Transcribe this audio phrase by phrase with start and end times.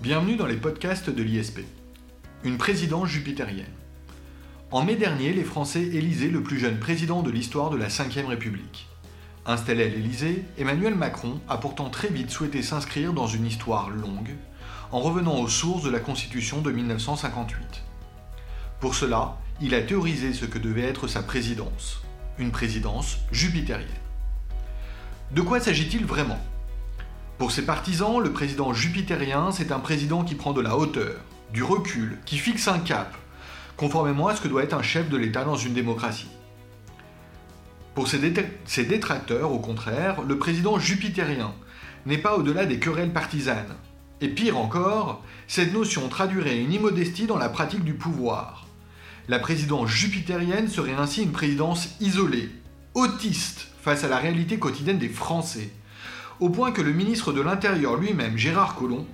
[0.00, 1.58] Bienvenue dans les podcasts de l'ISP.
[2.44, 3.66] Une présidence jupitérienne.
[4.70, 8.28] En mai dernier, les Français élisaient le plus jeune président de l'histoire de la Ve
[8.28, 8.86] République.
[9.44, 14.36] Installé à l'Élysée, Emmanuel Macron a pourtant très vite souhaité s'inscrire dans une histoire longue,
[14.92, 17.82] en revenant aux sources de la Constitution de 1958.
[18.78, 22.02] Pour cela, il a théorisé ce que devait être sa présidence,
[22.38, 23.88] une présidence jupitérienne.
[25.32, 26.38] De quoi s'agit-il vraiment?
[27.38, 31.14] Pour ses partisans, le président jupitérien, c'est un président qui prend de la hauteur,
[31.52, 33.16] du recul, qui fixe un cap,
[33.76, 36.26] conformément à ce que doit être un chef de l'État dans une démocratie.
[37.94, 38.18] Pour ses,
[38.84, 41.54] détracteurs, au contraire, le président jupitérien
[42.06, 43.76] n'est pas au-delà des querelles partisanes.
[44.20, 48.66] Et pire encore, cette notion traduirait une immodestie dans la pratique du pouvoir.
[49.28, 52.50] La présidence jupitérienne serait ainsi une présidence isolée,
[52.94, 55.70] autiste, face à la réalité quotidienne des Français,
[56.40, 59.06] au point que le ministre de l'Intérieur lui-même, Gérard Collomb,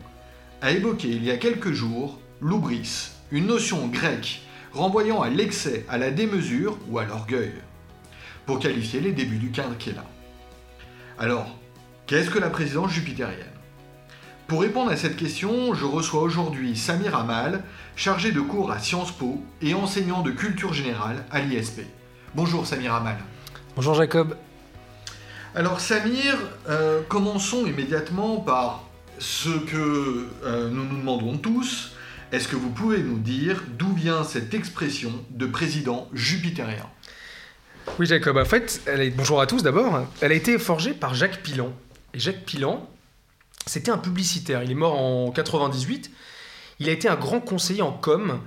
[0.60, 5.98] a évoqué il y a quelques jours l'oubris, une notion grecque renvoyant à l'excès, à
[5.98, 7.52] la démesure ou à l'orgueil,
[8.44, 10.04] pour qualifier les débuts du quinquennat.
[11.18, 11.46] Alors,
[12.06, 13.46] qu'est-ce que la présidence jupitérienne?
[14.46, 17.62] Pour répondre à cette question, je reçois aujourd'hui Samir Amal,
[17.96, 21.80] chargé de cours à Sciences Po et enseignant de culture générale à l'ISP.
[22.34, 23.16] Bonjour Samir Amal.
[23.76, 24.36] Bonjour Jacob.
[25.56, 26.36] Alors Samir,
[26.68, 28.88] euh, commençons immédiatement par
[29.20, 31.92] ce que euh, nous nous demandons tous.
[32.32, 36.90] Est-ce que vous pouvez nous dire d'où vient cette expression de président jupitérien?
[38.00, 38.82] Oui Jacob, en fait,
[39.16, 40.04] bonjour à tous d'abord.
[40.20, 41.72] Elle a été forgée par Jacques Pilan.
[42.14, 42.90] Et Jacques Pilan,
[43.64, 44.64] c'était un publicitaire.
[44.64, 46.10] Il est mort en 98.
[46.80, 48.40] Il a été un grand conseiller en com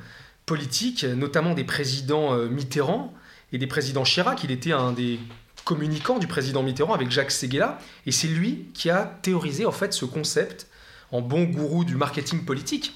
[0.45, 3.13] politique, notamment des présidents euh, Mitterrand
[3.53, 4.43] et des présidents Chirac.
[4.43, 5.19] Il était un des
[5.67, 9.93] communicant du président Mitterrand avec Jacques Seguela, et c'est lui qui a théorisé en fait
[9.93, 10.67] ce concept
[11.11, 12.93] en bon gourou du marketing politique.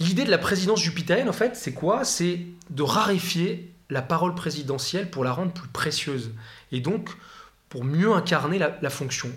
[0.00, 2.04] L'idée de la présidence jupitérienne, en fait, c'est quoi?
[2.04, 6.32] C'est de raréfier la parole présidentielle pour la rendre plus précieuse,
[6.72, 7.08] et donc
[7.68, 9.30] pour mieux incarner la, la fonction.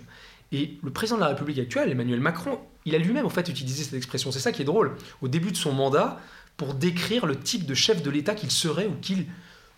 [0.50, 3.84] Et le président de la République actuelle, Emmanuel Macron, il a lui-même en fait utilisé
[3.84, 4.32] cette expression.
[4.32, 4.96] C'est ça qui est drôle.
[5.22, 6.18] Au début de son mandat,
[6.56, 9.26] pour décrire le type de chef de l'État qu'il serait ou qu'il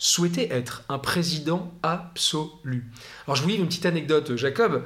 [0.03, 2.91] souhaitait être un président absolu.
[3.25, 4.83] Alors je vous lis une petite anecdote, Jacob.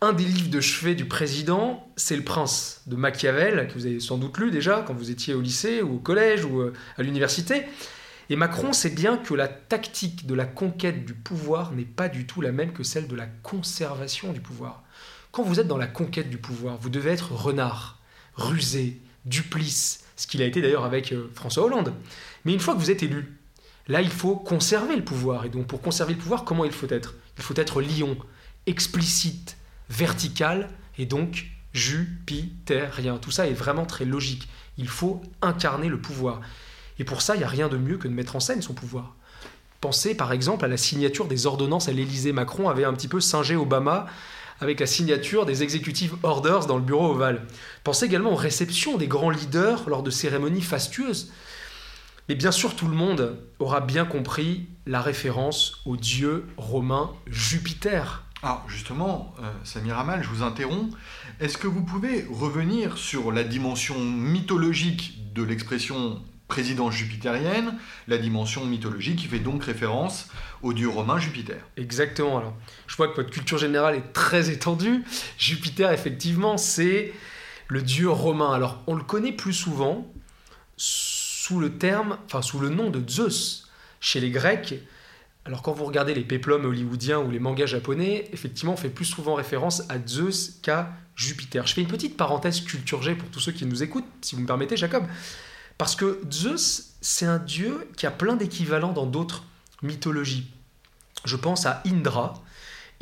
[0.00, 4.00] Un des livres de chevet du président, c'est Le Prince de Machiavel, que vous avez
[4.00, 7.02] sans doute lu déjà quand vous étiez au lycée ou au collège ou euh, à
[7.02, 7.64] l'université.
[8.30, 12.26] Et Macron sait bien que la tactique de la conquête du pouvoir n'est pas du
[12.26, 14.82] tout la même que celle de la conservation du pouvoir.
[15.30, 18.00] Quand vous êtes dans la conquête du pouvoir, vous devez être renard,
[18.34, 21.92] rusé, duplice, ce qu'il a été d'ailleurs avec euh, François Hollande.
[22.46, 23.36] Mais une fois que vous êtes élu,
[23.88, 25.44] Là, il faut conserver le pouvoir.
[25.44, 27.14] Et donc, pour conserver le pouvoir, comment il faut être?
[27.36, 28.16] Il faut être lion,
[28.66, 29.56] explicite,
[29.90, 33.18] vertical, et donc jupitérien.
[33.18, 34.48] Tout ça est vraiment très logique.
[34.78, 36.40] Il faut incarner le pouvoir.
[36.98, 38.74] Et pour ça, il n'y a rien de mieux que de mettre en scène son
[38.74, 39.14] pouvoir.
[39.80, 42.32] Pensez par exemple à la signature des ordonnances à l'Élysée.
[42.32, 44.06] Macron avait un petit peu singé Obama
[44.60, 47.46] avec la signature des executive orders dans le bureau ovale.
[47.82, 51.32] Pensez également aux réceptions des grands leaders lors de cérémonies fastueuses.
[52.28, 58.24] Mais bien sûr, tout le monde aura bien compris la référence au dieu romain Jupiter.
[58.42, 60.94] Alors justement, euh, Samir Amal, je vous interromps.
[61.40, 68.64] Est-ce que vous pouvez revenir sur la dimension mythologique de l'expression présidence jupitérienne, la dimension
[68.64, 70.28] mythologique qui fait donc référence
[70.62, 71.58] au dieu romain Jupiter?
[71.76, 72.38] Exactement.
[72.38, 72.54] Alors,
[72.86, 75.04] je vois que votre culture générale est très étendue.
[75.38, 77.12] Jupiter, effectivement, c'est
[77.68, 78.52] le dieu romain.
[78.52, 80.06] Alors, on le connaît plus souvent
[81.44, 83.68] sous le terme, enfin sous le nom de Zeus
[84.00, 84.76] chez les Grecs.
[85.44, 89.04] Alors quand vous regardez les péplums hollywoodiens ou les mangas japonais, effectivement, on fait plus
[89.04, 91.66] souvent référence à Zeus qu'à Jupiter.
[91.66, 94.46] Je fais une petite parenthèse culture pour tous ceux qui nous écoutent, si vous me
[94.46, 95.04] permettez, Jacob.
[95.76, 99.44] Parce que Zeus, c'est un dieu qui a plein d'équivalents dans d'autres
[99.82, 100.50] mythologies.
[101.26, 102.42] Je pense à Indra.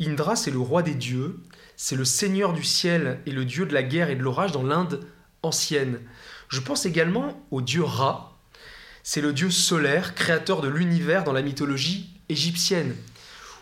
[0.01, 1.39] Indra, c'est le roi des dieux,
[1.77, 4.63] c'est le seigneur du ciel et le dieu de la guerre et de l'orage dans
[4.63, 4.99] l'Inde
[5.43, 6.01] ancienne.
[6.49, 8.32] Je pense également au dieu Ra,
[9.03, 12.95] c'est le dieu solaire, créateur de l'univers dans la mythologie égyptienne.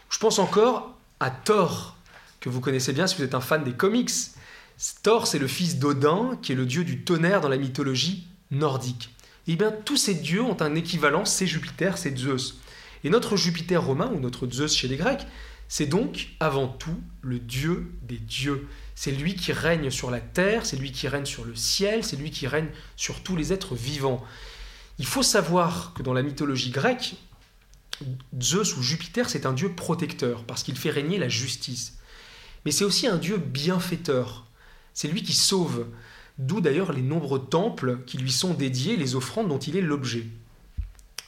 [0.09, 1.97] Je pense encore à Thor,
[2.39, 4.11] que vous connaissez bien si vous êtes un fan des comics.
[5.03, 9.15] Thor, c'est le fils d'Odin, qui est le dieu du tonnerre dans la mythologie nordique.
[9.47, 12.59] Et eh bien, tous ces dieux ont un équivalent, c'est Jupiter, c'est Zeus.
[13.03, 15.25] Et notre Jupiter romain, ou notre Zeus chez les Grecs,
[15.67, 18.67] c'est donc avant tout le dieu des dieux.
[18.93, 22.17] C'est lui qui règne sur la terre, c'est lui qui règne sur le ciel, c'est
[22.17, 24.23] lui qui règne sur tous les êtres vivants.
[25.01, 27.15] Il faut savoir que dans la mythologie grecque,
[28.39, 31.97] Zeus ou Jupiter, c'est un dieu protecteur, parce qu'il fait régner la justice.
[32.65, 34.45] Mais c'est aussi un dieu bienfaiteur.
[34.93, 35.87] C'est lui qui sauve.
[36.37, 40.27] d'où d'ailleurs les nombreux temples qui lui sont dédiés, les offrandes dont il est l'objet.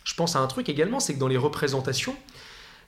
[0.04, 2.16] Je pense à un truc également, c'est que dans les représentations,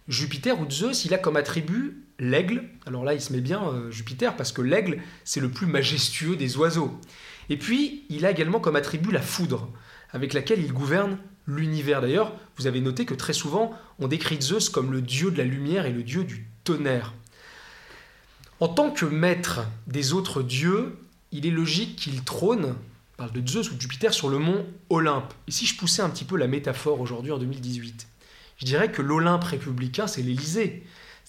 [0.08, 2.64] Jupiter ou Zeus, il a comme attribut l'aigle.
[2.86, 6.36] Alors là, il se met bien euh, Jupiter parce que l'aigle, c'est le plus majestueux
[6.36, 7.02] des oiseaux.
[7.50, 9.72] Et puis, il a également comme attribut la foudre,
[10.12, 11.18] avec laquelle il gouverne
[11.48, 12.02] l'univers.
[12.02, 15.44] D'ailleurs, vous avez noté que très souvent, on décrit Zeus comme le dieu de la
[15.44, 17.13] lumière et le dieu du tonnerre.
[18.60, 20.98] En tant que maître des autres dieux,
[21.31, 22.75] il est logique qu'il trône,
[23.13, 25.34] on parle de Zeus ou de Jupiter, sur le mont Olympe.
[25.48, 28.07] Et si je poussais un petit peu la métaphore aujourd'hui en 2018,
[28.57, 30.84] je dirais que l'Olympe républicain, c'est l'Élysée.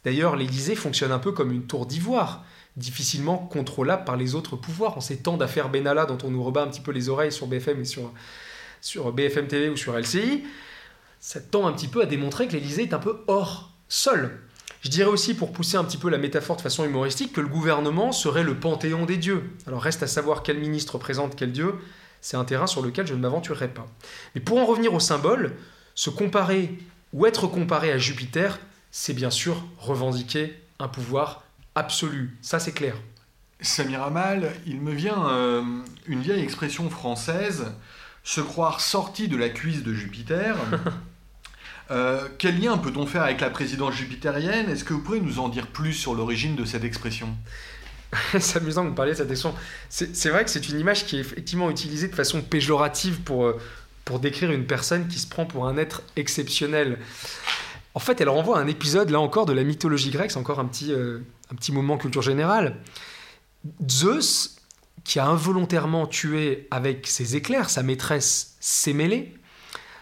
[0.04, 2.44] D'ailleurs, l'Élysée fonctionne un peu comme une tour d'ivoire,
[2.76, 4.96] difficilement contrôlable par les autres pouvoirs.
[4.96, 7.48] En ces temps d'affaires Benalla dont on nous rebat un petit peu les oreilles sur
[7.48, 8.12] BFM et sur,
[8.86, 10.44] sur BFM TV ou sur LCI,
[11.18, 14.38] ça tend un petit peu à démontrer que l'Élysée est un peu hors sol.
[14.82, 17.48] Je dirais aussi, pour pousser un petit peu la métaphore de façon humoristique, que le
[17.48, 19.42] gouvernement serait le panthéon des dieux.
[19.66, 21.74] Alors reste à savoir quel ministre représente quel dieu,
[22.20, 23.88] c'est un terrain sur lequel je ne m'aventurerai pas.
[24.36, 25.56] Mais pour en revenir au symbole,
[25.96, 26.78] se comparer
[27.12, 28.60] ou être comparé à Jupiter,
[28.92, 31.42] c'est bien sûr revendiquer un pouvoir
[31.74, 32.36] absolu.
[32.40, 32.94] Ça, c'est clair.
[33.60, 35.62] Samir Amal, il me vient euh,
[36.06, 37.72] une vieille expression française,
[38.26, 40.56] se croire sorti de la cuisse de Jupiter.
[41.92, 44.68] Euh, quel lien peut-on faire avec la présidence jupitérienne?
[44.68, 47.28] Est-ce que vous pouvez nous en dire plus sur l'origine de cette expression?
[48.40, 49.56] C'est amusant que vous parliez de cette expression.
[49.88, 53.60] C'est vrai que c'est une image qui est effectivement utilisée de façon péjorative pour, euh,
[54.04, 56.98] pour décrire une personne qui se prend pour un être exceptionnel.
[57.94, 60.58] En fait, elle renvoie à un épisode, là encore, de la mythologie grecque, c'est encore
[60.58, 61.20] un petit, euh,
[61.52, 62.78] un petit moment culture générale.
[63.88, 64.55] Zeus,
[65.06, 69.34] qui a involontairement tué avec ses éclairs sa maîtresse Sémélé,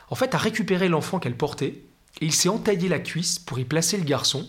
[0.08, 1.82] en fait, a récupéré l'enfant qu'elle portait,
[2.20, 4.48] et il s'est entaillé la cuisse pour y placer le garçon,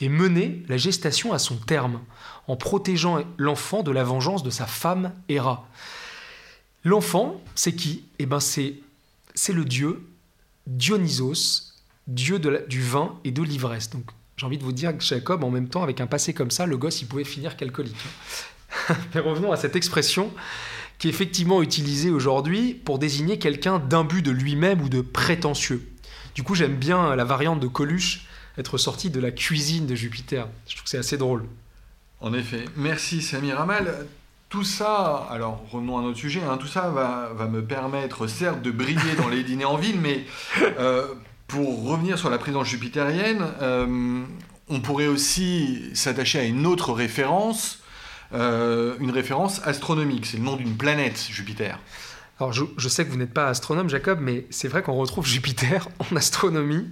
[0.00, 2.00] et mener la gestation à son terme,
[2.48, 5.68] en protégeant l'enfant de la vengeance de sa femme Héra.
[6.82, 8.04] L'enfant, c'est qui?
[8.18, 8.82] Eh ben c'est
[9.48, 10.06] le dieu
[10.66, 11.74] Dionysos,
[12.06, 13.90] dieu du vin et de l'ivresse.
[13.90, 14.04] Donc
[14.36, 16.66] j'ai envie de vous dire que Jacob, en même temps, avec un passé comme ça,
[16.66, 17.94] le gosse, il pouvait finir qu'alcoolique.
[19.14, 20.32] Mais revenons à cette expression
[20.98, 25.86] qui est effectivement utilisée aujourd'hui pour désigner quelqu'un d'imbu de lui-même ou de prétentieux.
[26.34, 28.26] Du coup, j'aime bien la variante de Coluche
[28.56, 30.46] être sorti de la cuisine de Jupiter.
[30.68, 31.44] Je trouve que c'est assez drôle.
[32.20, 32.64] En effet.
[32.76, 34.06] Merci Samir Amal
[34.54, 38.70] tout ça, alors revenons à notre sujet, hein, tout ça va, me permettre certes de
[38.70, 40.24] briller dans les dîners en ville, mais
[40.78, 41.08] euh,
[41.48, 44.22] pour revenir sur la présidence jupitérienne, euh,
[44.68, 47.82] on pourrait aussi s'attacher à une autre référence,
[48.32, 51.78] euh, une référence astronomique, c'est le nom d'une planète, Jupiter.
[52.40, 55.88] Alors je, sais que vous n'êtes pas astronome, Jacob, mais c'est vrai qu'on retrouve Jupiter
[55.98, 56.88] en astronomie.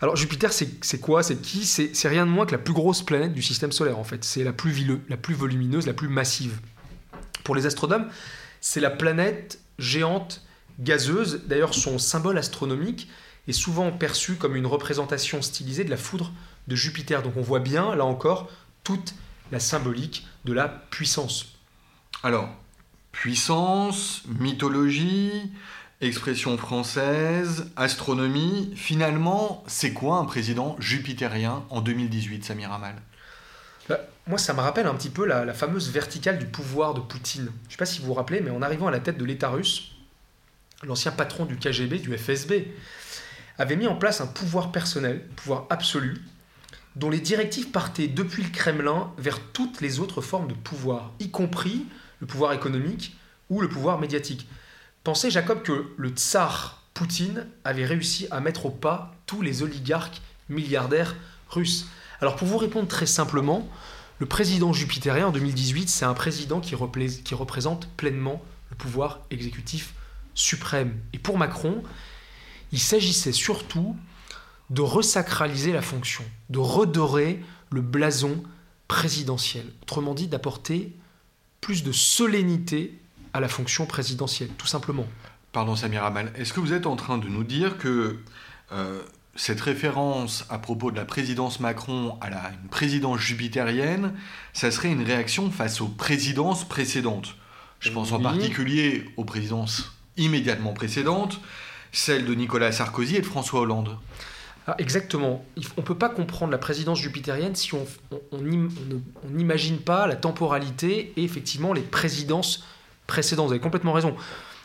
[0.00, 1.22] Alors Jupiter, c'est quoi?
[1.22, 1.64] C'est qui?
[1.64, 4.24] C'est rien de moins que la plus grosse planète du système solaire, en fait.
[4.24, 6.58] C'est la, plus la plus volumineuse, la plus massive.
[7.44, 8.08] Pour les astronomes,
[8.60, 10.42] c'est la planète géante
[10.78, 11.42] gazeuse.
[11.46, 13.08] D'ailleurs, son symbole astronomique
[13.48, 16.32] est souvent perçu comme une représentation stylisée de la foudre
[16.68, 17.22] de Jupiter.
[17.22, 18.48] Donc on voit bien, là encore,
[18.84, 19.14] toute
[19.52, 21.54] la symbolique de la puissance.
[22.24, 22.48] Alors,
[23.12, 25.52] puissance, mythologie,
[26.02, 28.72] Expression française, astronomie.
[28.74, 32.96] Finalement, c'est quoi un président jupitérien en 2018, Samir Amal?
[33.88, 37.44] Bah, Moi, ça me rappelle un petit peu la, fameuse verticale du pouvoir de Poutine.
[37.44, 39.24] Je ne sais pas si vous vous rappelez, mais en arrivant à la tête de
[39.24, 39.92] l'État russe,
[40.82, 42.66] l'ancien patron du KGB, du FSB,
[43.58, 46.20] avait mis en place un pouvoir personnel, pouvoir absolu,
[46.96, 51.30] dont les directives partaient depuis le Kremlin vers toutes les autres formes de pouvoir, y
[51.30, 51.86] compris
[52.20, 53.16] le pouvoir économique
[53.50, 54.46] ou le pouvoir médiatique.
[55.04, 60.20] Pensez, Jacob, que le tsar Poutine avait réussi à mettre au pas tous les oligarques
[60.48, 61.16] milliardaires
[61.48, 61.86] russes.
[62.20, 63.68] Alors pour vous répondre très simplement,
[64.18, 66.76] le président jupitérien en 2018, c'est un président qui,
[67.24, 69.94] qui, représente pleinement le pouvoir exécutif
[70.34, 70.94] suprême.
[71.12, 71.82] Et pour Macron,
[72.70, 73.96] il s'agissait surtout
[74.72, 78.42] de resacraliser la fonction, de redorer le blason
[78.88, 79.66] présidentiel.
[79.82, 80.92] Autrement dit, d'apporter
[81.60, 82.98] plus de solennité
[83.34, 85.06] à la fonction présidentielle, tout simplement.
[85.52, 88.18] Pardon Samir Amal, est-ce que vous êtes en train de nous dire que
[88.72, 89.02] euh,
[89.36, 94.14] cette référence à propos de la présidence Macron à la une présidence jupitérienne,
[94.54, 97.36] ça serait une réaction face aux présidences précédentes?
[97.80, 101.40] Je pense en particulier aux présidences immédiatement précédentes,
[101.90, 103.98] celles de Nicolas Sarkozy et de François Hollande.
[104.66, 105.44] Ah, exactement.
[105.76, 107.84] On ne peut pas comprendre la présidence jupitérienne si on
[109.28, 112.64] n'imagine pas la temporalité et effectivement les présidences
[113.06, 113.46] précédent.
[113.46, 114.14] Vous avez complètement raison.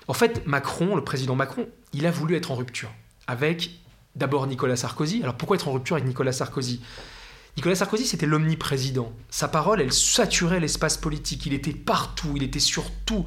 [0.08, 2.92] En fait, Macron, le président Macron, il a voulu être en rupture
[3.26, 3.72] avec
[4.16, 5.22] d'abord Nicolas Sarkozy.
[5.24, 6.82] Alors pourquoi être en rupture avec Nicolas Sarkozy?
[7.58, 9.12] Nicolas Sarkozy, c'était l'omniprésident.
[9.32, 11.48] Sa parole, elle saturait l'espace politique.
[11.48, 13.26] Il était partout, il était sur tout.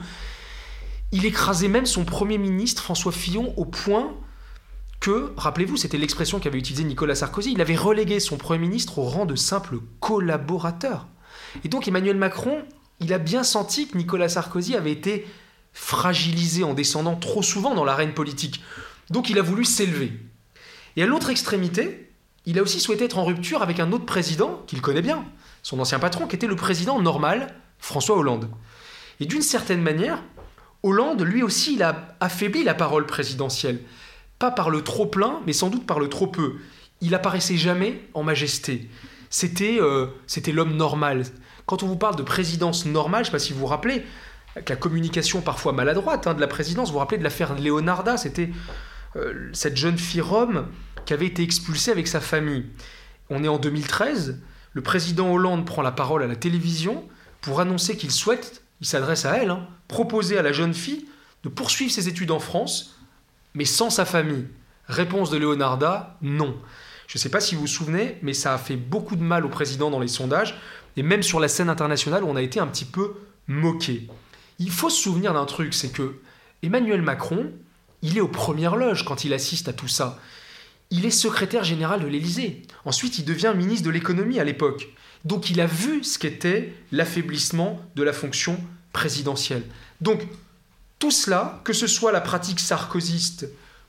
[1.10, 4.14] Il écrasait même son Premier ministre, François Fillon, au point
[5.00, 9.02] que, rappelez-vous, c'était l'expression qu'avait utilisée Nicolas Sarkozy, il avait relégué son Premier ministre au
[9.02, 11.09] rang de simple collaborateur.
[11.64, 12.62] Et donc Emmanuel Macron,
[13.00, 15.26] il a bien senti que Nicolas Sarkozy avait été
[15.73, 18.62] fragilisé en descendant trop souvent dans l'arène politique.
[19.09, 20.12] Donc il a voulu s'élever.
[20.97, 22.12] Et à l'autre extrémité,
[22.45, 25.25] il a aussi souhaité être en rupture avec un autre président qu'il connaît bien,
[25.62, 28.50] son ancien patron, qui était le président normal, François Hollande.
[29.19, 30.23] Et d'une certaine manière,
[30.83, 33.80] Hollande, lui aussi, il a affaibli la parole présidentielle
[34.40, 36.56] pas par le trop plein, mais sans doute par le trop peu.
[37.00, 38.88] Il apparaissait jamais en majesté.
[39.28, 40.06] C'était euh,
[40.52, 41.25] l'homme normal.
[41.66, 44.02] Quand on vous parle de présidence normale, je ne sais pas si vous vous rappelez,
[44.56, 48.16] avec la communication parfois maladroite hein, de la présidence, vous vous rappelez de l'affaire Leonarda,
[48.16, 48.50] c'était
[49.14, 50.66] euh, cette jeune fille rome
[51.04, 52.64] qui avait été expulsée avec sa famille.
[53.28, 54.40] On est en 2013,
[54.73, 57.04] le président Hollande prend la parole à la télévision
[57.42, 61.06] pour annoncer qu'il souhaite, il s'adresse à elle, hein, proposer à la jeune fille
[61.44, 62.97] de poursuivre ses études en France
[63.54, 64.47] mais sans sa famille
[64.90, 66.57] Réponse de Leonarda, non.
[67.07, 69.47] Je ne sais pas si vous vous souvenez, mais ça a fait beaucoup de mal
[69.47, 70.59] au président dans les sondages,
[70.97, 73.14] et même sur la scène internationale, on a été un petit peu
[73.47, 74.09] moqué.
[74.59, 76.16] Il faut se souvenir d'un truc, c'est que
[76.62, 77.52] Emmanuel Macron,
[78.02, 80.19] il est aux premières loges quand il assiste à tout ça.
[80.90, 82.62] Il est secrétaire général de l'Élysée.
[82.85, 84.88] Ensuite, il devient ministre de l'économie à l'époque.
[85.25, 88.59] Donc il a vu ce qu'était l'affaiblissement de la fonction
[88.92, 89.62] présidentielle.
[90.00, 90.26] Donc
[91.00, 93.49] tout cela, que ce soit la pratique sarkozyste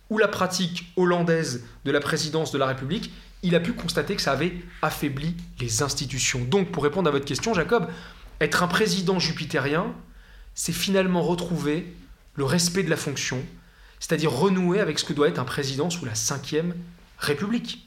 [0.10, 3.14] ou la pratique hollandaise de la présidence de la République,
[3.44, 6.44] il a pu constater que ça avait affaibli les institutions.
[6.46, 7.88] Donc, pour répondre à votre question, Jacob,
[8.40, 9.94] être un président jupitérien,
[10.56, 11.94] c'est finalement retrouver
[12.36, 13.44] le respect de la fonction,
[14.00, 16.74] c'est-à-dire renouer avec ce que doit être un président sous la Ve
[17.20, 17.86] République.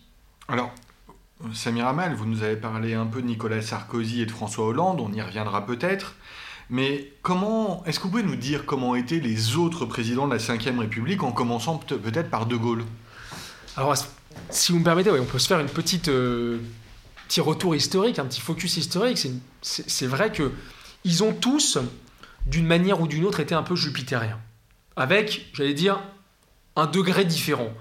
[0.49, 0.73] Alors,
[1.55, 5.01] Samir Amal, vous nous avez parlé un peu de Nicolas Sarkozy et de François Hollande,
[5.01, 6.15] on y reviendra peut-être.
[6.71, 10.39] Mais comment est-ce que vous pouvez nous dire comment étaient les autres présidents de la
[10.39, 12.85] Ve République, en commençant peut-être par De Gaulle?
[13.77, 13.95] Alors,
[14.51, 16.59] si vous me permettez, on peut se faire une petite euh,
[17.29, 19.27] petit retour historique, un petit focus historique.
[19.63, 20.53] C'est vrai que
[21.05, 21.79] ils ont tous,
[22.47, 24.41] d'une manière ou d'une autre, été un peu jupitériens,
[24.97, 26.01] avec, j'allais dire,
[26.77, 27.73] un degré différent.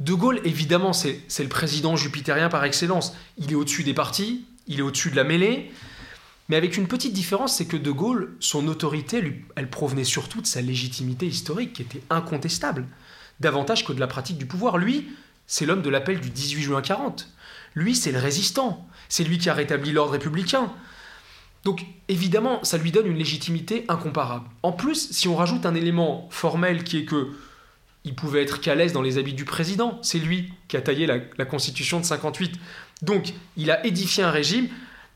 [0.00, 3.14] De Gaulle, évidemment, c'est le président jupitérien par excellence.
[3.36, 5.72] Il est au-dessus des partis, il est au-dessus de la mêlée.
[6.48, 10.46] Mais avec une petite différence, c'est que De Gaulle, son autorité, elle provenait surtout de
[10.46, 12.86] sa légitimité historique, qui était incontestable,
[13.40, 14.78] davantage que de la pratique du pouvoir.
[14.78, 15.08] Lui,
[15.46, 17.28] c'est l'homme de l'appel du 18 juin 40.
[17.74, 18.86] Lui, c'est le résistant.
[19.08, 20.72] C'est lui qui a rétabli l'ordre républicain.
[21.64, 24.48] Donc, évidemment, ça lui donne une légitimité incomparable.
[24.62, 27.28] En plus, si on rajoute un élément formel qui est que
[28.04, 31.18] il pouvait être qu'à dans les habits du président, c'est lui qui a taillé la,
[31.36, 32.58] la Constitution de 58.
[33.02, 34.68] Donc, il a édifié un régime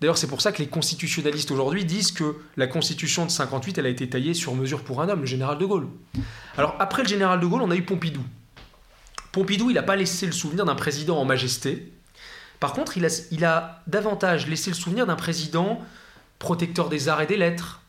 [0.02, 3.87] D'ailleurs, c'est pour ça que les constitutionnalistes aujourd'hui disent que la constitution de 58, elle
[3.87, 5.87] a été taillée sur mesure pour un homme, le général de Gaulle.
[6.59, 8.21] Alors, après le général de Gaulle, on a eu Pompidou.
[9.30, 11.92] Pompidou, il n'a pas laissé le souvenir d'un président en majesté.
[12.59, 15.80] Par contre, il a, il a davantage laissé le souvenir d'un président
[16.40, 17.80] protecteur des arts et des lettres,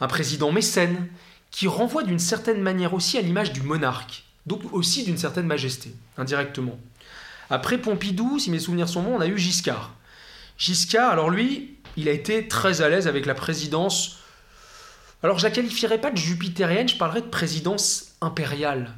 [0.00, 1.06] un président mécène,
[1.52, 5.94] qui renvoie d'une certaine manière aussi à l'image du monarque, donc aussi d'une certaine majesté,
[6.18, 6.76] indirectement.
[7.50, 9.92] Après Pompidou, si mes souvenirs sont bons, on a eu Giscard.
[10.58, 14.18] Giscard, alors lui, il a été très à l'aise avec la présidence.
[15.22, 18.94] Alors je la qualifierais pas de jupitérienne, je parlerais de présidence impériale.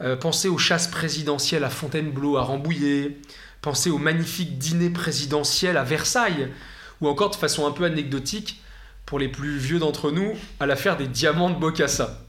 [0.00, 3.18] Euh, pensez aux chasses présidentielles à Fontainebleau, à Rambouillet,
[3.62, 6.52] pensez au magnifique dîner présidentiel à Versailles,
[7.00, 8.60] ou encore de façon un peu anecdotique,
[9.06, 12.23] pour les plus vieux d'entre nous, à l'affaire des diamants de Bocassa.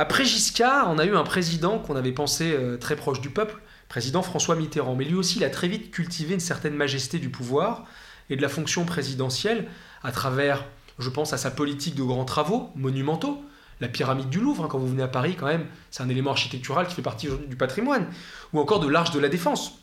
[0.00, 3.60] Après Giscard, on a eu un président qu'on avait pensé euh, très proche du peuple,
[3.88, 4.94] président François Mitterrand.
[4.94, 7.84] Mais lui aussi, il a très vite cultivé une certaine majesté du pouvoir
[8.30, 9.66] et de la fonction présidentielle
[10.04, 10.64] à travers,
[11.00, 13.42] je pense, à sa politique de grands travaux monumentaux.
[13.80, 16.30] La pyramide du Louvre, hein, quand vous venez à Paris, quand même, c'est un élément
[16.30, 18.06] architectural qui fait partie du patrimoine.
[18.52, 19.80] Ou encore de l'Arche de la Défense.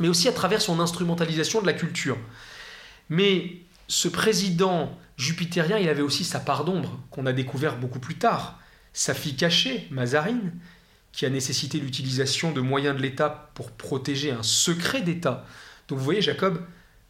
[0.00, 2.18] Mais aussi à travers son instrumentalisation de la culture.
[3.10, 8.16] Mais ce président jupitérien, il avait aussi sa part d'ombre, qu'on a découvert beaucoup plus
[8.16, 8.58] tard.
[8.96, 10.52] Sa fille cachée, Mazarine,
[11.12, 15.44] qui a nécessité l'utilisation de moyens de l'État pour protéger un secret d'État.
[15.86, 16.62] Donc vous voyez, Jacob,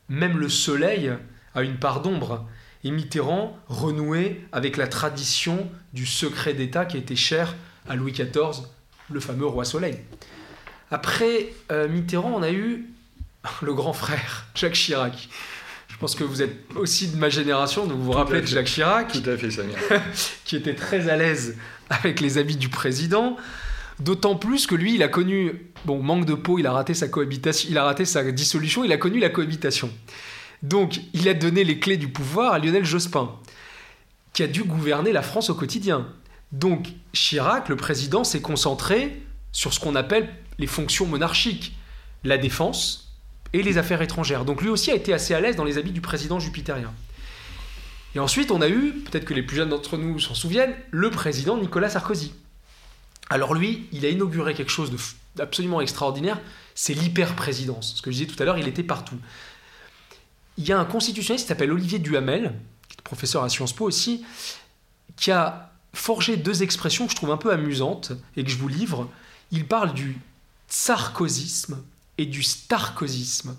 [0.08, 1.12] même le soleil
[1.54, 2.44] a une part d'ombre.
[2.82, 7.54] Et Mitterrand renouait avec la tradition du secret d'État qui était cher
[7.88, 8.66] à Louis XIV,
[9.08, 10.00] le fameux roi soleil.
[10.90, 12.86] Après euh, Mitterrand, on a eu
[13.62, 15.28] le grand frère, Jacques Chirac.
[15.86, 18.66] Je pense que vous êtes aussi de ma génération, donc vous vous rappelez de Jacques
[18.66, 19.12] Chirac.
[19.12, 19.78] Tout à fait, Samir.
[20.44, 21.56] qui était très à l'aise
[21.90, 23.36] avec les habits du président.
[23.98, 27.06] D'autant plus que lui, il a connu, bon, manque de peau, il a raté sa
[27.68, 29.90] il a raté sa dissolution, il a connu la cohabitation.
[30.62, 33.30] Donc, il a donné les clés du pouvoir à Lionel Jospin,
[34.32, 36.06] qui a dû gouverner la France au quotidien.
[36.52, 40.28] Donc, Chirac, le président, s'est concentré sur ce qu'on appelle
[40.58, 41.74] les fonctions monarchiques,
[42.24, 43.14] la défense
[43.52, 44.44] et les affaires étrangères.
[44.44, 46.92] Donc, lui aussi a été assez à l'aise dans les habits du président jupitérien.
[48.16, 51.10] Et ensuite, on a eu, peut-être que les plus jeunes d'entre nous s'en souviennent, le
[51.10, 52.32] président Nicolas Sarkozy.
[53.28, 54.90] Alors lui, il a inauguré quelque chose
[55.34, 56.40] d'absolument extraordinaire,
[56.74, 57.96] c'est l'hyper-présidence.
[57.96, 59.18] Ce que je disais tout à l'heure, il était partout.
[60.56, 62.54] Il y a un constitutionnaliste qui s'appelle Olivier Duhamel,
[62.88, 64.24] qui est professeur à Sciences Po aussi,
[65.16, 68.68] qui a forgé deux expressions que je trouve un peu amusantes et que je vous
[68.68, 69.10] livre.
[69.50, 70.18] Il parle du
[70.70, 71.82] tsarkozisme
[72.16, 73.58] et du starkozisme.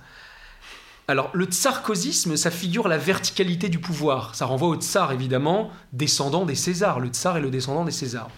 [1.10, 4.36] Alors, le tsarkozisme, ça figure la verticalité du pouvoir.
[4.36, 7.00] Ça renvoie au tsar, évidemment, descendant des Césars.
[7.00, 8.30] Le tsar est le descendant des Césars.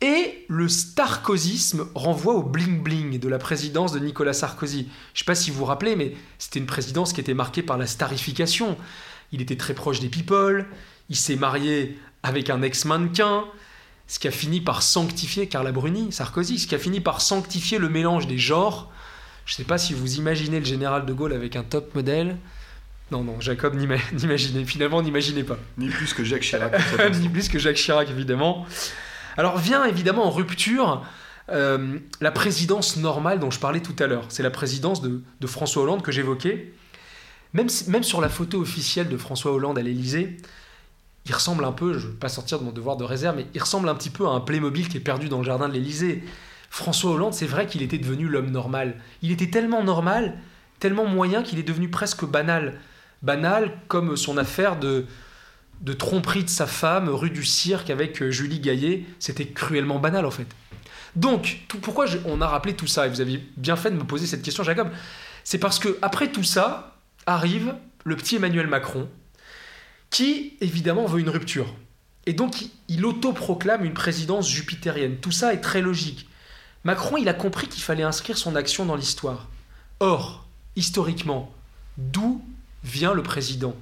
[0.00, 4.88] Et le starkozisme renvoie au bling-bling de la présidence de Nicolas Sarkozy.
[5.12, 7.62] Je ne sais pas si vous vous rappelez, mais c'était une présidence qui était marquée
[7.62, 8.76] par la starification.
[9.32, 10.66] Il était très proche des people,
[11.10, 13.44] il s'est marié avec un ex-mannequin,
[14.06, 17.78] ce qui a fini par sanctifier, Carla Bruni, Sarkozy, ce qui a fini par sanctifier
[17.78, 18.90] le mélange des genres.
[19.46, 22.36] Je ne sais pas si vous imaginez le général de Gaulle avec un top modèle.
[23.10, 23.74] Non, non, Jacob
[24.12, 25.58] n'imaginez, finalement n'imaginez pas.
[25.78, 26.72] Ni plus que Jacques Chirac.
[27.20, 28.66] Ni plus que Jacques Chirac, évidemment.
[29.36, 31.04] Alors vient évidemment en rupture
[31.50, 34.24] euh, la présidence normale dont je parlais tout à l'heure.
[34.28, 36.72] C'est la présidence de, François Hollande que j'évoquais.
[37.52, 40.38] Même, même sur la photo officielle de François Hollande à l'Élysée,
[41.26, 43.46] il ressemble un peu, je ne veux pas sortir de mon devoir de réserve, mais
[43.54, 45.74] il ressemble un petit peu à un Playmobil qui est perdu dans le jardin de
[45.74, 46.24] l'Élysée.
[46.74, 48.96] François Hollande, c'est vrai qu'il était devenu l'homme normal.
[49.22, 50.36] Il était tellement normal,
[50.80, 52.80] tellement moyen qu'il est devenu presque banal.
[53.22, 55.06] Banal comme son affaire de,
[55.96, 60.32] tromperie de sa femme rue du Cirque avec euh, Julie Gaillet, c'était cruellement banal en
[60.32, 60.48] fait.
[61.14, 63.06] Donc, pourquoi on a rappelé tout ça?
[63.06, 64.90] Et vous avez bien fait de me poser cette question, Jacob.
[65.44, 69.08] C'est parce que après tout ça arrive le petit Emmanuel Macron,
[70.10, 71.72] qui évidemment veut une rupture.
[72.26, 75.18] Et donc, il autoproclame une présidence jupitérienne.
[75.18, 76.26] Tout ça est très logique.
[76.84, 79.48] Macron, il a compris qu'il fallait inscrire son action dans l'histoire.
[80.00, 81.50] Or, historiquement,
[81.96, 82.44] d'où
[82.84, 83.74] vient le président?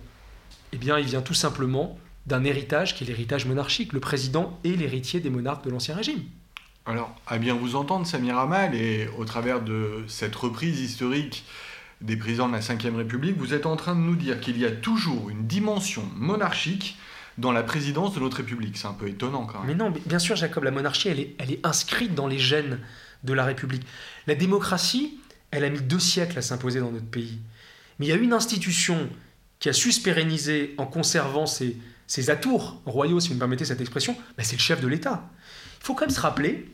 [0.72, 3.92] Eh bien, il vient tout simplement d'un héritage qui est l'héritage monarchique.
[3.92, 6.22] Le président est l'héritier des monarques de l'Ancien Régime.
[6.86, 11.44] Alors, à bien vous entendre, Samir Amal, et au travers de cette reprise historique
[12.00, 14.64] des présidents de la Ve République, vous êtes en train de nous dire qu'il y
[14.64, 16.96] a toujours une dimension monarchique
[17.38, 18.76] dans la présidence de notre République.
[18.76, 19.68] C'est un peu étonnant quand même.
[19.68, 22.78] Mais non, bien sûr, Jacob, la monarchie, elle est, inscrite dans les gènes
[23.24, 23.84] de la République.
[24.26, 25.18] La démocratie,
[25.50, 27.38] elle a mis deux siècles à s'imposer dans notre pays.
[27.98, 29.08] Mais il y a une institution
[29.58, 31.76] qui a su se pérenniser en conservant ses,
[32.28, 35.28] atours royaux, si vous me permettez cette expression, ben, c'est le chef de l'État.
[35.80, 36.68] Il faut quand même se rappeler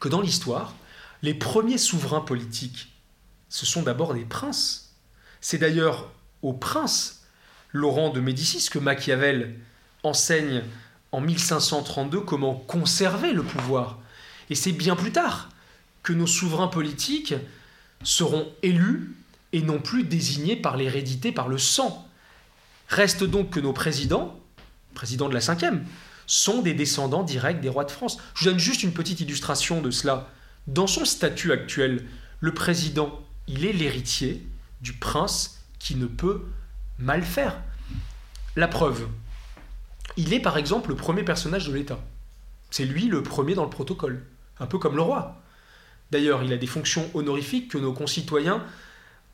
[0.00, 0.74] que dans l'histoire,
[1.22, 2.92] les premiers souverains politiques,
[3.48, 4.96] ce sont d'abord des princes.
[5.40, 6.10] C'est d'ailleurs
[6.42, 7.23] aux princes,
[7.74, 9.56] Laurent de Médicis, que Machiavel
[10.04, 10.62] enseigne
[11.10, 13.98] en 1532 comment conserver le pouvoir.
[14.48, 15.50] Et c'est bien plus tard
[16.04, 17.34] que nos souverains politiques
[18.04, 19.12] seront élus
[19.52, 22.08] et non plus désignés par l'hérédité, par le sang.
[22.88, 24.38] Reste donc que nos présidents,
[24.94, 25.84] présidents de la cinquième,
[26.28, 28.18] sont des descendants directs des rois de France.
[28.34, 30.30] Je vous donne juste une petite illustration de cela.
[30.68, 32.06] Dans son statut actuel,
[32.38, 34.46] le président, il est l'héritier
[34.80, 36.44] du prince qui ne peut
[36.98, 37.60] mal faire.
[38.56, 39.08] La preuve,
[40.16, 41.98] il est par exemple le premier personnage de l'État.
[42.70, 44.24] C'est lui le premier dans le protocole,
[44.60, 45.40] un peu comme le roi.
[46.10, 48.64] D'ailleurs, il a des fonctions honorifiques que nos concitoyens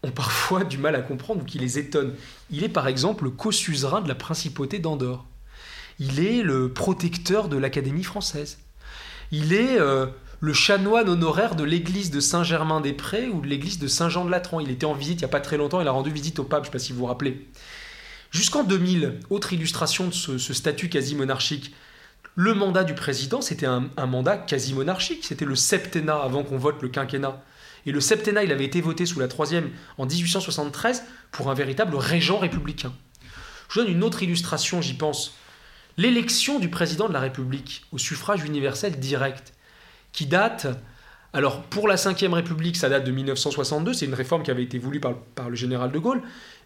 [0.03, 2.15] ont parfois du mal à comprendre ou qui les étonnent.
[2.51, 5.27] Il est par exemple le co-suzerain de la principauté d'Andorre.
[5.99, 8.59] Il est le protecteur de l'Académie française.
[9.31, 10.07] Il est euh,
[10.41, 14.61] le chanoine honoraire de l'église de Saint-Germain-des-Prés ou de l'église de Saint-Jean-de-Latran.
[14.61, 16.45] Il était en visite il n'y a pas très longtemps, il a rendu visite au
[16.45, 17.47] pape, je ne sais pas si vous vous rappelez.
[18.31, 21.75] Jusqu'en 2000, autre illustration de ce, statut quasi monarchique,
[22.37, 26.57] le mandat du président, c'était un, un mandat quasi monarchique, c'était le septennat avant qu'on
[26.57, 27.43] vote le quinquennat.
[27.87, 31.97] Et le septennat, il avait été voté sous la troisième en 1873 pour un véritable
[31.97, 32.93] régent républicain.
[33.69, 35.35] Je vous donne une autre illustration, j'y pense.
[35.97, 39.53] L'élection du président de la République au suffrage universel direct,
[40.13, 40.67] qui date,
[41.33, 44.79] alors pour la Ve République, ça date de 1962, c'est une réforme qui avait été
[44.79, 46.23] voulue par, par le général de Gaulle,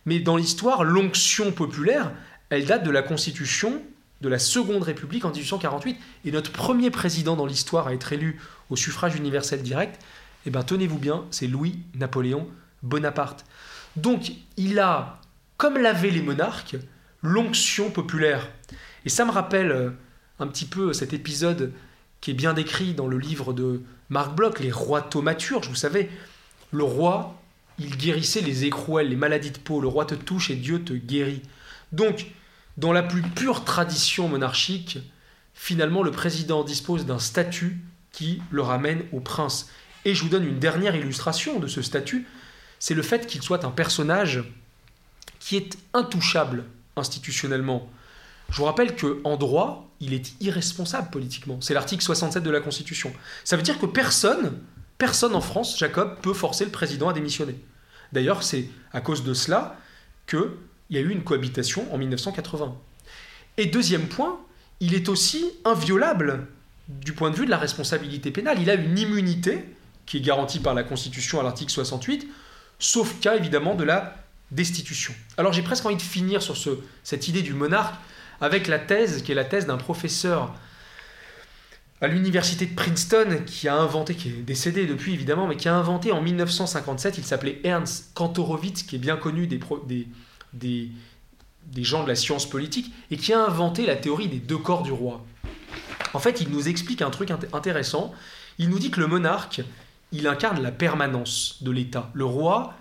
[0.06, 2.12] mais dans l'histoire, l'onction populaire,
[2.50, 3.82] elle date de la Constitution
[4.20, 8.40] de la Seconde République en 1848, et notre premier président dans l'histoire à être élu
[8.70, 10.00] au suffrage universel direct,
[10.46, 12.48] eh bien tenez-vous bien, c'est Louis-Napoléon
[12.82, 13.44] Bonaparte.
[13.96, 15.20] Donc il a,
[15.56, 16.76] comme l'avaient les monarques,
[17.22, 18.48] l'onction populaire.
[19.04, 19.90] Et ça me rappelle euh,
[20.38, 21.72] un petit peu cet épisode
[22.24, 25.68] qui est bien décrit dans le livre de Marc Bloch, Les rois thaumaturges.
[25.68, 26.08] Vous savez,
[26.72, 27.38] le roi,
[27.78, 29.78] il guérissait les écrouelles, les maladies de peau.
[29.78, 31.42] Le roi te touche et Dieu te guérit.
[31.92, 32.28] Donc,
[32.78, 35.00] dans la plus pure tradition monarchique,
[35.52, 37.76] finalement, le président dispose d'un statut
[38.10, 39.68] qui le ramène au prince.
[40.06, 42.26] Et je vous donne une dernière illustration de ce statut,
[42.78, 44.44] c'est le fait qu'il soit un personnage
[45.40, 46.64] qui est intouchable
[46.96, 47.86] institutionnellement.
[48.50, 51.58] Je vous rappelle qu'en droit, il est irresponsable politiquement.
[51.60, 53.12] C'est l'article 67 de la Constitution.
[53.44, 54.58] Ça veut dire que personne,
[54.98, 57.56] personne en France, Jacob, peut forcer le président à démissionner.
[58.12, 59.76] D'ailleurs, c'est à cause de cela
[60.26, 60.40] qu'il
[60.90, 62.74] y a eu une cohabitation en 1980.
[63.56, 64.38] Et deuxième point,
[64.80, 66.46] il est aussi inviolable
[66.88, 68.58] du point de vue de la responsabilité pénale.
[68.60, 69.64] Il a une immunité
[70.06, 72.28] qui est garantie par la Constitution à l'article 68,
[72.78, 74.16] sauf cas évidemment de la
[74.50, 75.14] destitution.
[75.36, 76.70] Alors j'ai presque envie de finir sur ce,
[77.02, 77.94] cette idée du monarque
[78.40, 80.54] avec la thèse qui est la thèse d'un professeur
[82.00, 85.74] à l'université de Princeton qui a inventé, qui est décédé depuis évidemment, mais qui a
[85.74, 89.58] inventé en 1957, il s'appelait Ernst Kantorowicz, qui est bien connu des,
[91.82, 94.92] gens de la science politique, et qui a inventé la théorie des deux corps du
[94.92, 95.24] roi.
[96.12, 98.12] En fait, il nous explique un truc intéressant.
[98.58, 99.62] Il nous dit que le monarque,
[100.12, 102.10] il incarne la permanence de l'État.
[102.12, 102.74] Le roi,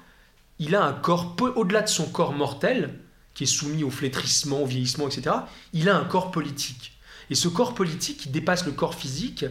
[0.59, 2.99] il a un corps, au-delà de son corps mortel,
[3.33, 5.35] qui est soumis au flétrissement, au vieillissement, etc.,
[5.73, 6.93] il a un corps politique.
[7.29, 9.45] Et ce corps politique qui dépasse le corps physique,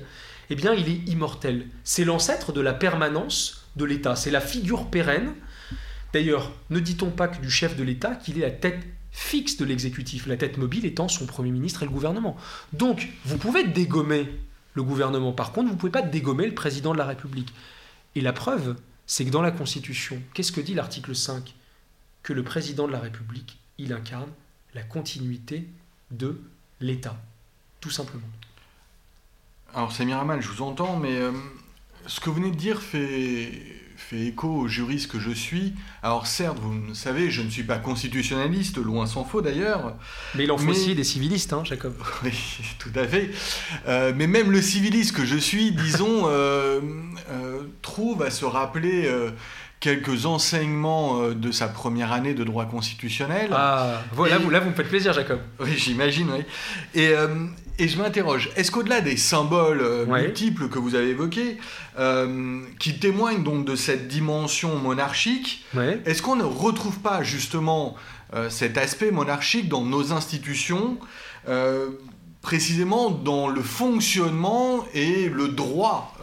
[0.51, 1.67] eh bien, il est immortel.
[1.85, 4.17] C'est l'ancêtre de la permanence de l'État.
[4.17, 5.33] C'est la figure pérenne.
[6.13, 9.65] D'ailleurs, ne dit-on pas que du chef de l'État qu'il est la tête fixe de
[9.65, 12.37] l'exécutif, la tête mobile étant son Premier ministre et le gouvernement.
[12.73, 14.27] Donc, vous pouvez dégommer
[14.75, 15.33] le gouvernement.
[15.33, 17.53] Par contre, vous ne pouvez pas dégommer le président de la République.
[18.15, 21.55] Et la preuve, c'est que dans la Constitution, qu'est-ce que dit l'article 5
[22.23, 24.31] Que le président de la République, il incarne
[24.75, 25.69] la continuité
[26.11, 26.41] de
[26.81, 27.21] l'État,
[27.81, 28.23] tout simplement.
[29.75, 31.33] Alors c'est Miramal, je vous entends, mais euh,
[32.07, 33.51] ce que vous venez de dire fait,
[33.97, 35.75] fait écho au juriste que je suis.
[36.03, 39.97] Alors certes, vous le savez, je ne suis pas constitutionnaliste, loin s'en faut d'ailleurs.
[40.37, 41.95] Mais il en faut aussi des civilistes, hein, Jacob.
[42.23, 42.33] Oui,
[42.79, 43.31] tout à fait.
[43.89, 46.81] Euh, mais même le civiliste que je suis, disons, euh,
[47.81, 49.11] trouve à se rappeler
[49.83, 53.51] quelques enseignements de sa première année de droit constitutionnel.
[53.53, 55.41] Ah, voilà, vous, là, vous me faites plaisir, Jacob.
[55.61, 56.45] Oui, j'imagine, oui.
[56.95, 57.13] Et,
[57.79, 61.59] et je m'interroge, est-ce qu'au-delà des symboles euh, multiples que vous avez évoqués,
[61.99, 65.65] euh, qui témoignent donc de cette dimension monarchique,
[66.05, 67.97] est-ce qu'on ne retrouve pas justement
[68.35, 70.99] euh, cet aspect monarchique dans nos institutions,
[72.41, 76.17] précisément dans le fonctionnement et le droit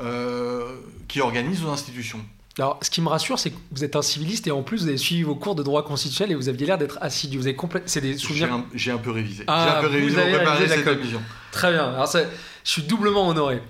[1.08, 2.22] qui organise nos institutions?
[2.60, 4.88] Alors, ce qui me rassure, c'est que vous êtes un civiliste et en plus, vous
[4.90, 7.38] avez suivi vos cours de droit constitutionnel et vous aviez l'air d'être assidu.
[7.38, 8.64] Vous avez C'est des souvenirs.
[8.74, 9.44] J'ai un, peu révisé.
[9.48, 11.22] Ah, j'ai un peu révisé pour préparer cette émission.
[11.52, 11.90] Très bien.
[11.94, 13.62] Alors, je suis doublement honoré.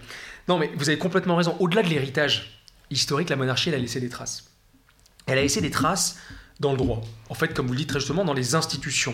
[0.48, 1.56] Non, mais vous avez complètement raison.
[1.60, 4.46] Au-delà de l'héritage historique, la monarchie, elle a laissé des traces.
[5.28, 6.18] Elle a laissé des traces
[6.60, 7.02] dans le droit.
[7.30, 9.14] En fait, comme vous le dites très justement, dans les institutions.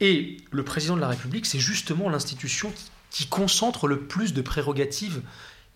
[0.00, 2.72] Et le président de la République, c'est justement l'institution
[3.10, 5.22] qui, concentre le plus de prérogatives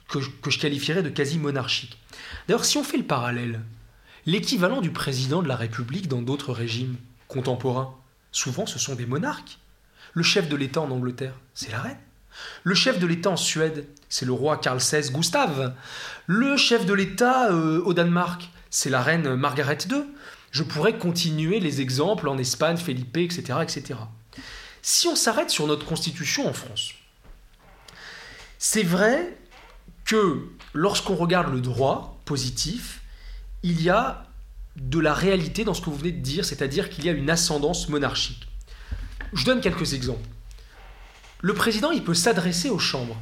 [0.08, 1.98] que, je qualifierais de quasi monarchiques.
[2.46, 3.60] D'ailleurs, si on fait le parallèle,
[4.26, 6.96] l'équivalent du président de la République dans d'autres régimes
[7.28, 7.94] contemporains,
[8.32, 9.58] souvent ce sont des monarques.
[10.14, 11.98] Le chef de l'État en Angleterre, c'est la reine.
[12.62, 15.74] Le chef de l'État en Suède, c'est le roi Karl XVI Gustave.
[16.26, 20.04] Le chef de l'État euh, au Danemark, c'est la reine Margaret II.
[20.50, 23.58] Je pourrais continuer les exemples en Espagne, Felipe, etc.
[23.62, 24.00] etc.
[24.80, 26.94] Si on s'arrête sur notre constitution en France,
[28.58, 29.36] c'est vrai
[30.08, 33.02] que lorsqu'on regarde le droit positif,
[33.62, 34.24] il y a
[34.76, 37.28] de la réalité dans ce que vous venez de dire, c'est-à-dire qu'il y a une
[37.30, 38.48] ascendance monarchique.
[39.34, 40.26] Je donne quelques exemples.
[41.40, 43.14] Le président, il peut s'adresser aux chambres.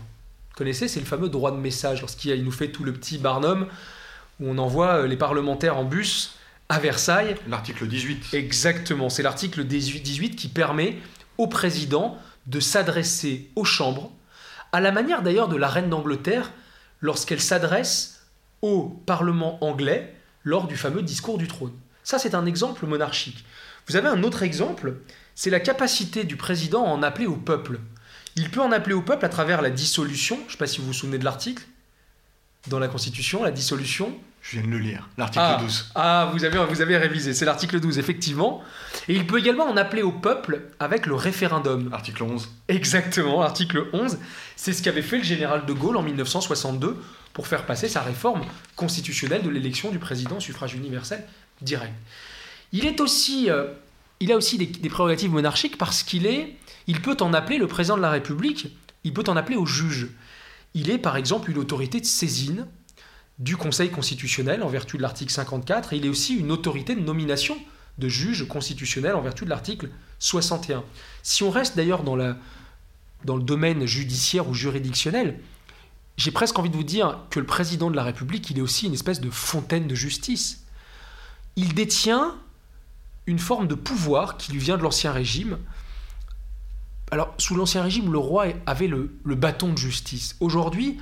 [0.50, 3.66] Vous connaissez, c'est le fameux droit de message, lorsqu'il nous fait tout le petit barnum,
[4.38, 6.36] où on envoie euh, les parlementaires en bus
[6.68, 7.34] à Versailles.
[7.48, 8.32] L'article 18.
[8.32, 10.98] Exactement, c'est l'article 18 qui permet
[11.36, 14.12] au président de s'adresser aux chambres,
[14.70, 16.52] à la manière d'ailleurs de la reine d'Angleterre,
[17.00, 18.26] lorsqu'elle s'adresse
[18.62, 21.72] au Parlement anglais lors du fameux discours du trône.
[22.04, 23.44] Ça, c'est un exemple monarchique.
[23.88, 24.94] Vous avez un autre exemple,
[25.34, 27.80] c'est la capacité du président à en appeler au peuple.
[28.36, 30.80] Il peut en appeler au peuple à travers la dissolution, je ne sais pas si
[30.80, 31.64] vous vous souvenez de l'article,
[32.68, 34.16] dans la Constitution, la dissolution.
[34.48, 35.90] Je viens de le lire, l'article 12.
[35.96, 38.62] Ah, ah, vous avez, vous avez révisé, c'est l'article 12, effectivement.
[39.08, 41.90] Et il peut également en appeler au peuple avec le référendum.
[41.92, 42.48] Article 11.
[42.68, 44.18] Exactement, article 11.
[44.54, 46.96] C'est ce qu'avait fait le général de Gaulle en 1962
[47.32, 48.42] pour faire passer sa réforme
[48.76, 51.24] constitutionnelle de l'élection du président au suffrage universel
[51.60, 51.92] direct.
[52.70, 53.64] Il, est aussi, euh,
[54.20, 56.54] il a aussi des, des prérogatives monarchiques parce qu'il est,
[56.86, 60.06] il peut en appeler le président de la République, il peut en appeler au juge.
[60.74, 62.66] il est par exemple une autorité de saisine
[63.38, 67.00] du Conseil constitutionnel en vertu de l'article 54 et il est aussi une autorité de
[67.00, 67.56] nomination
[67.98, 70.84] de juges constitutionnels en vertu de l'article 61.
[71.22, 72.16] Si on reste d'ailleurs dans,
[73.24, 75.40] dans le domaine judiciaire ou juridictionnel,
[76.16, 78.86] j'ai presque envie de vous dire que le président de la République, il est aussi
[78.86, 80.64] une espèce de fontaine de justice.
[81.56, 82.36] Il détient
[83.26, 85.58] une forme de pouvoir qui lui vient de l'Ancien Régime.
[87.10, 90.36] Alors, sous l'Ancien Régime, le roi avait le, le bâton de justice.
[90.40, 90.98] Aujourd'hui,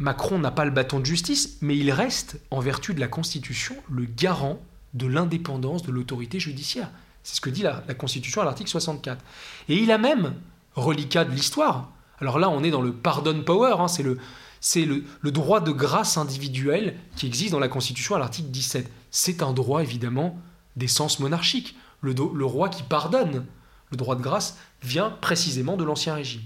[0.00, 3.76] Macron n'a pas le bâton de justice, mais il reste, en vertu de la Constitution,
[3.90, 4.58] le garant
[4.94, 6.90] de l'indépendance de l'autorité judiciaire.
[7.22, 9.22] C'est ce que dit la, Constitution à l'article 64.
[9.68, 10.34] Et il a même,
[10.74, 15.60] reliquat de l'histoire, alors là on est dans le pardon power, hein, c'est le, droit
[15.60, 18.90] de grâce individuelle qui existe dans la Constitution à l'article 17.
[19.10, 20.38] C'est un droit évidemment
[20.76, 21.76] d'essence monarchique.
[22.00, 23.44] Le, le roi qui pardonne,
[23.90, 26.40] le droit de grâce, vient précisément de l'Ancien Régime.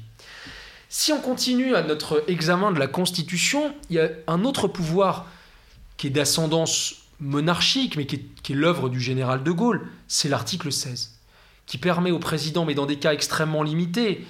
[0.97, 5.27] Si on continue à notre examen de la Constitution, il y a un autre pouvoir
[5.97, 11.19] qui est d'ascendance monarchique, mais qui est, l'œuvre du général de Gaulle, c'est l'article 16,
[11.67, 14.25] qui permet au président, mais dans des cas extrêmement limités,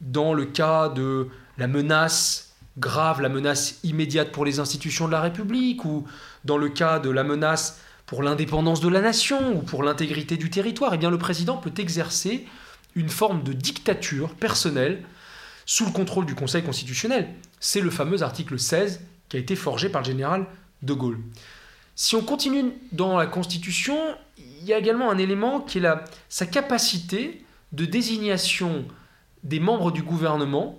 [0.00, 1.26] dans le cas de
[1.58, 6.06] la menace grave, la menace immédiate pour les institutions de la République, ou
[6.44, 10.50] dans le cas de la menace pour l'indépendance de la nation ou pour l'intégrité du
[10.50, 12.46] territoire, eh bien le président peut exercer
[12.94, 15.02] une forme de dictature personnelle
[15.70, 17.28] sous le contrôle du Conseil constitutionnel.
[17.60, 20.48] C'est le fameux article 16 qui a été forgé par le général
[20.82, 21.20] de Gaulle.
[21.94, 23.96] Si on continue dans la Constitution,
[24.36, 25.86] il y a également un élément qui est
[26.28, 28.84] sa capacité de désignation
[29.44, 30.76] des membres du gouvernement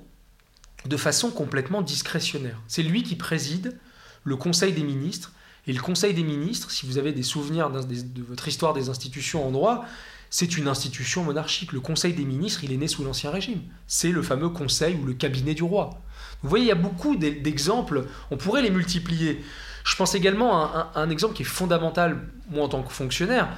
[0.85, 2.59] de façon complètement discrétionnaire.
[2.67, 3.79] C'est lui qui préside
[4.25, 5.31] le Conseil des ministres.
[5.67, 9.47] Et le Conseil des ministres, si vous avez des souvenirs de votre histoire des institutions
[9.47, 9.85] en droit,
[10.31, 11.73] c'est une institution monarchique.
[11.73, 13.61] Le Conseil des ministres, il est né sous l'Ancien Régime.
[13.85, 16.01] C'est le fameux Conseil ou le cabinet du roi.
[16.41, 19.43] Vous voyez, il y a beaucoup d'exemples, on pourrait les multiplier.
[19.83, 23.49] Je pense également à un, exemple qui est fondamental, moi en tant que fonctionnaire,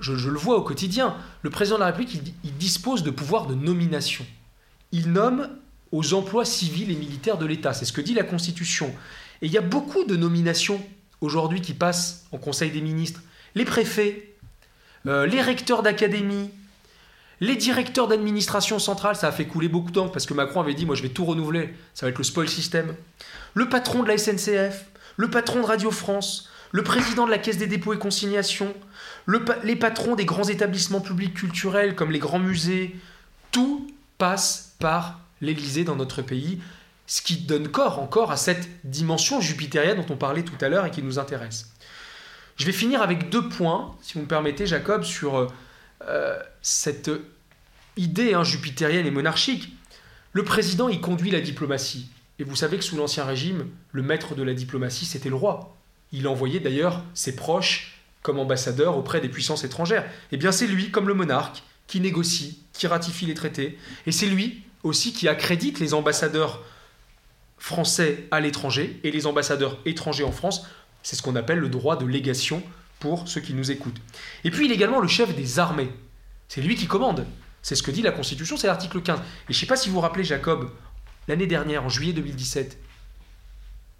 [0.00, 1.16] je, le vois au quotidien.
[1.42, 4.24] Le président de la République, il, dispose de pouvoirs de nomination.
[4.92, 5.50] Il nomme
[5.90, 7.72] aux emplois civils et militaires de l'État.
[7.72, 8.94] C'est ce que dit la Constitution.
[9.42, 10.80] Et il y a beaucoup de nominations
[11.20, 13.22] aujourd'hui qui passent en Conseil des ministres.
[13.54, 14.33] Les préfets,
[15.06, 16.50] euh, les recteurs d'académie,
[17.40, 20.86] les directeurs d'administration centrale, ça a fait couler beaucoup de parce que Macron avait dit,
[20.86, 22.94] moi je vais tout renouveler, ça va être le spoil system.
[23.54, 24.86] Le patron de la SNCF,
[25.16, 28.74] le patron de Radio France, le président de la Caisse des dépôts et consignations,
[29.62, 32.96] les patrons des grands établissements publics culturels comme les grands musées,
[33.52, 33.86] tout
[34.18, 36.60] passe par l'Élysée dans notre pays,
[37.06, 40.86] ce qui donne corps encore à cette dimension jupitérienne dont on parlait tout à l'heure
[40.86, 41.73] et qui nous intéresse.
[42.56, 45.52] Je vais finir avec deux points, si vous me permettez, Jacob, sur
[46.08, 47.10] euh, cette
[47.96, 49.72] idée hein, jupitérienne et monarchique.
[50.32, 52.08] Le président, il conduit la diplomatie.
[52.38, 55.76] Et vous savez que sous l'Ancien Régime, le maître de la diplomatie, c'était le roi.
[56.12, 60.04] Il envoyait d'ailleurs ses proches comme ambassadeurs auprès des puissances étrangères.
[60.32, 63.78] Eh bien c'est lui, comme le monarque, qui négocie, qui ratifie les traités.
[64.06, 66.62] Et c'est lui aussi qui accrédite les ambassadeurs
[67.58, 70.66] français à l'étranger et les ambassadeurs étrangers en France.
[71.04, 72.62] C'est ce qu'on appelle le droit de légation
[72.98, 74.00] pour ceux qui nous écoutent.
[74.42, 75.92] Et puis il est également le chef des armées.
[76.48, 77.26] C'est lui qui commande.
[77.62, 79.18] C'est ce que dit la Constitution, c'est l'article 15.
[79.18, 80.70] Et je ne sais pas si vous vous rappelez, Jacob,
[81.28, 82.78] l'année dernière, en juillet 2017,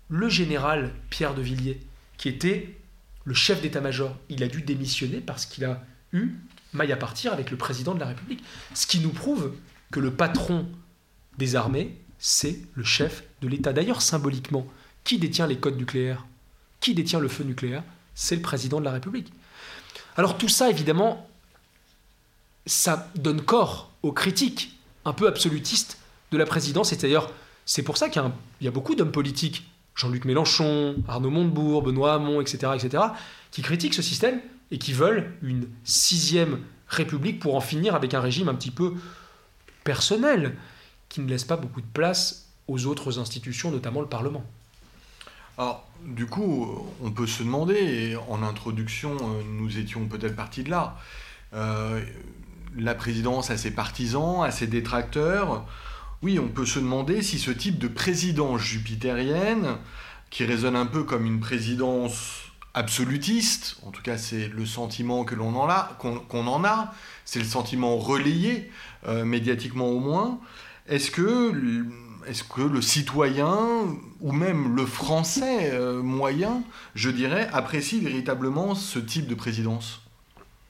[0.09, 1.81] le général Pierre de Villiers,
[2.17, 2.75] qui était
[3.25, 6.33] le chef d'état-major, il a dû démissionner parce qu'il a eu
[6.73, 8.43] maille à partir avec le président de la République.
[8.73, 9.53] Ce qui nous prouve
[9.91, 10.67] que le patron
[11.37, 13.75] des armées, c'est le chef de l'État.
[13.75, 14.67] D'ailleurs, symboliquement,
[15.05, 16.25] qui détient les codes nucléaires?
[16.85, 17.83] Qui détient le feu nucléaire
[18.15, 19.33] C'est le président de la République.
[20.19, 21.27] Alors tout ça, évidemment,
[22.67, 25.97] ça donne corps aux critiques un peu absolutistes
[26.31, 26.93] de la présidence.
[26.93, 27.33] Et d'ailleurs,
[27.65, 28.23] c'est pour ça qu'il
[28.61, 33.03] y, a beaucoup d'hommes politiques, Jean-Luc Mélenchon, Arnaud Montebourg, Benoît Hamon, etc., etc.,
[33.51, 38.21] qui critiquent ce système et qui veulent une sixième république pour en finir avec un
[38.21, 38.93] régime un petit peu
[39.85, 40.55] personnel,
[41.09, 44.45] qui ne laisse pas beaucoup de place aux autres institutions, notamment le Parlement.
[45.57, 50.71] Alors, du coup, on peut se demander, en introduction, euh, nous étions peut-être partis de
[50.71, 50.99] là,
[51.55, 52.03] euh,
[52.77, 55.65] la présidence a ses partisans, a ses détracteurs,
[56.23, 59.77] oui, on peut se demander si ce type de présidence jupitérienne,
[60.31, 62.43] qui résonne un peu comme une présidence
[62.75, 66.93] absolutiste, en tout cas c'est le sentiment que l'on en a, qu'on en a,
[67.25, 68.73] c'est le sentiment relayé
[69.07, 70.41] euh, médiatiquement au moins,
[70.89, 71.53] est-ce que,
[72.27, 73.59] est que le citoyen
[74.21, 76.63] ou même le français euh, moyen,
[76.95, 80.01] je dirais, apprécie véritablement ce type de présidence?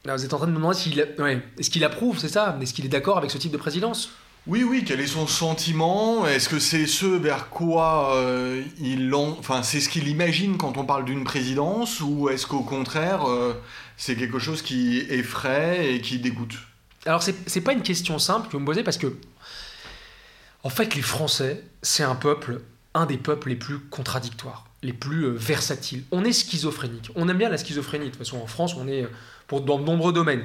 [0.05, 2.59] Vous êtes en train de me demander s'il est-ce qu'il approuve, c'est ça?
[2.61, 4.11] Est-ce qu'il est d'accord avec ce type de présidence?
[4.47, 6.27] Oui, oui, quel est son sentiment?
[6.27, 10.85] Est-ce que c'est ce vers quoi euh, il enfin, c'est ce qu'il imagine quand on
[10.85, 13.55] parle d'une présidence, ou est-ce qu'au contraire, euh,
[13.97, 16.59] c'est quelque chose qui effraie et qui dégoûte?
[17.07, 19.17] Alors, c'est pas une question simple que vous me posez parce que,
[20.65, 22.63] en fait, les Français, c'est un peuple,
[22.95, 26.05] un des peuples les plus contradictoires, les plus euh, versatiles.
[26.11, 27.11] On est schizophrénique.
[27.15, 28.07] On aime bien la schizophrénie.
[28.07, 29.07] De toute façon, en France, on est
[29.47, 30.45] pour, dans de nombreux domaines.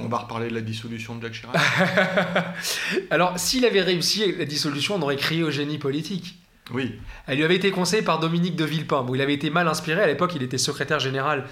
[0.00, 1.56] On va reparler de la dissolution de Jacques Chirac.
[3.10, 6.38] Alors, s'il avait réussi la dissolution, on aurait crié au génie politique.
[6.70, 6.98] Oui.
[7.26, 9.02] Elle lui avait été conseillée par Dominique de Villepin.
[9.02, 10.02] Bon, il avait été mal inspiré.
[10.02, 11.46] À l'époque, il était secrétaire général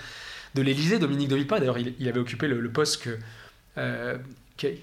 [0.55, 0.99] de l'Élysée.
[0.99, 3.19] Dominique de Villepin, d'ailleurs, il, avait occupé le, poste que,
[3.79, 4.17] euh,
[4.57, 4.83] qui, est,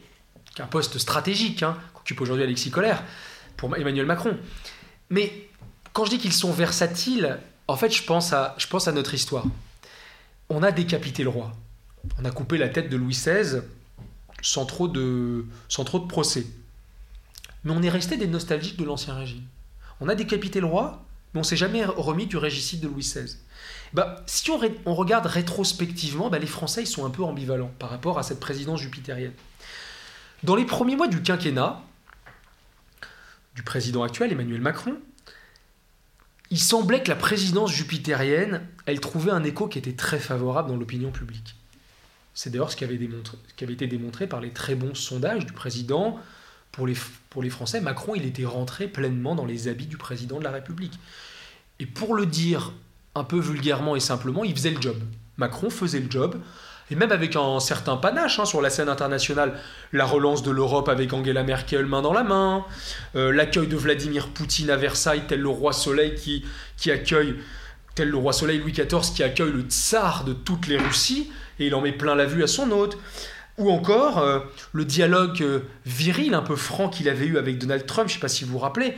[0.60, 1.78] un poste stratégique hein,
[2.08, 3.04] qu'occupe aujourd'hui Alexis Collère
[3.58, 4.38] pour Emmanuel Macron.
[5.10, 5.50] Mais
[5.94, 9.14] quand je dis qu'ils sont versatiles, en fait, je pense à, je pense à notre
[9.14, 9.46] histoire.
[10.50, 11.54] On a décapité le roi
[12.20, 13.62] on a coupé la tête de Louis XVI
[14.42, 16.46] sans trop de, sans trop de procès.
[17.64, 19.44] Mais on est resté des nostalgiques de l'Ancien Régime.
[20.00, 23.36] On a décapité le roi, mais on s'est jamais remis du régicide de Louis XVI.
[23.94, 27.90] Bah, si on, on, regarde rétrospectivement, bah, les Français ils sont un peu ambivalents par
[27.90, 29.34] rapport à cette présidence jupitérienne.
[30.44, 31.82] Dans les premiers mois du quinquennat
[33.58, 34.96] du président actuel, Emmanuel Macron,
[36.52, 40.78] il semblait que la présidence jupitérienne, elle trouvait un écho qui était très favorable dans
[40.78, 41.56] l'opinion publique.
[42.36, 43.00] C'est d'ailleurs ce qui avait,
[43.74, 46.20] été démontré par les très bons sondages du président.
[46.72, 50.52] Pour les Français, Macron, il était rentré pleinement dans les habits du président de la
[50.52, 51.00] République.
[51.80, 52.74] Et pour le dire
[53.16, 54.98] un peu vulgairement et simplement, il faisait le job.
[55.38, 56.40] Macron faisait le job,
[56.90, 59.60] et même avec un certain panache hein, sur la scène internationale,
[59.92, 62.66] la relance de l'Europe avec Angela Merkel main dans la main,
[63.16, 67.36] euh, l'accueil de Vladimir Poutine à Versailles, tel le roi Soleil qui, accueille,
[67.98, 71.92] le Louis XIV qui accueille le tsar de toutes les Russies, et il en met
[71.92, 72.98] plein la vue à son hôte.
[73.58, 74.40] Ou encore euh,
[74.72, 78.18] le dialogue euh, viril, un peu franc qu'il avait eu avec Donald Trump, je ne
[78.18, 78.94] sais pas si vous vous rappelez,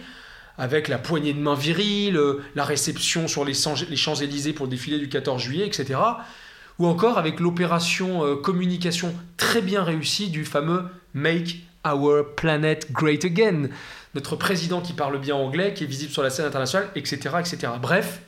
[0.57, 2.19] avec la poignée de main virile,
[2.53, 5.97] la réception sur les, Champs-Élysées pour le défilé du 14 juillet, etc.
[6.79, 13.67] Ou encore avec l'opération communication très bien réussie du fameux Make Our Planet Great Again.
[14.15, 17.35] Notre président qui parle bien anglais, qui est visible sur la scène internationale, etc.
[17.39, 17.73] etc.
[17.81, 18.21] Bref,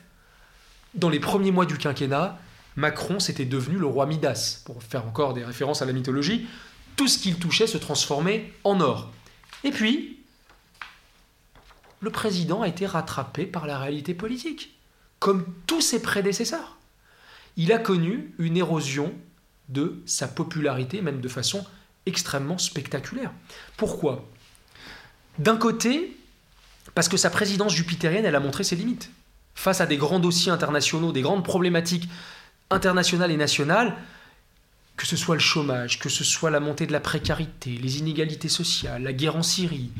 [0.94, 2.38] dans les premiers mois du quinquennat,
[2.76, 6.46] Macron, c'était devenu le roi Midas, pour faire encore des références à la mythologie.
[6.96, 9.10] Tout ce qu'il touchait se transformait en or.
[9.64, 10.18] Et puis,
[12.00, 14.74] le président a été rattrapé par la réalité politique,
[15.18, 16.76] comme tous ses prédécesseurs.
[17.56, 19.12] Il a connu une érosion
[19.68, 21.64] de sa popularité, même de façon
[22.06, 23.32] extrêmement spectaculaire.
[23.76, 24.28] Pourquoi?
[25.38, 26.16] D'un côté,
[26.94, 29.10] parce que sa présidence jupitérienne, elle a montré ses limites.
[29.54, 32.08] Face à des grands dossiers internationaux, des grandes problématiques
[32.70, 33.96] internationale et nationale,
[34.96, 38.48] que ce soit le chômage, que ce soit la montée de la précarité, les inégalités
[38.48, 39.90] sociales, la guerre en Syrie,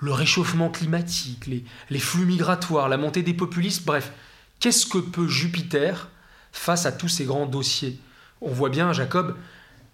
[0.00, 4.12] le réchauffement climatique, les, les flux migratoires, la montée des populistes, bref,
[4.60, 6.08] qu'est-ce que peut Jupiter
[6.52, 7.98] face à tous ces grands dossiers.
[8.40, 9.36] On voit bien, Jacob,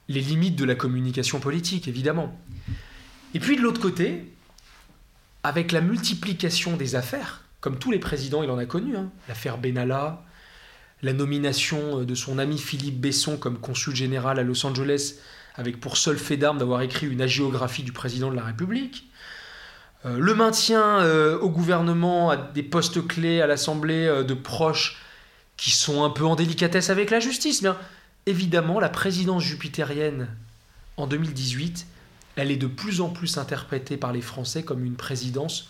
[0.09, 2.38] les limites de la communication politique, évidemment.
[3.35, 4.33] Et puis de l'autre côté,
[5.43, 9.59] avec la multiplication des affaires, comme tous les présidents, il en a connu, hein, l'affaire
[9.59, 10.25] Benalla,
[11.03, 15.17] la nomination euh, de son ami Philippe Besson comme consul général à Los Angeles
[15.55, 19.09] avec pour seul fait d'arme d'avoir écrit une agiographie du président de la République,
[20.05, 25.01] euh, le maintien euh, au gouvernement à des postes clés à l'Assemblée de proches
[25.57, 27.62] qui sont un peu en délicatesse avec la justice.
[27.62, 27.77] Bien,
[28.27, 30.29] évidemment, la présidence jupitérienne
[30.97, 31.87] en 2018,
[32.37, 35.69] elle est de plus en plus interprétée par les Français comme une présidence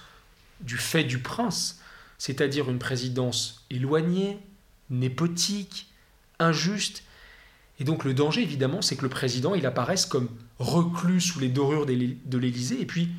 [0.61, 1.81] du fait du prince,
[2.18, 4.38] c'est-à-dire une présidence éloignée,
[4.90, 5.88] népotique,
[6.38, 7.03] injuste.
[7.81, 11.49] Et donc le danger, évidemment, c'est que le président, il apparaisse comme reclus sous les
[11.49, 13.11] dorures de l'Élysée et puis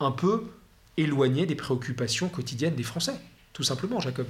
[0.00, 0.44] un peu
[0.96, 3.18] éloigné des préoccupations quotidiennes des Français.
[3.52, 4.26] Tout simplement, Jacob.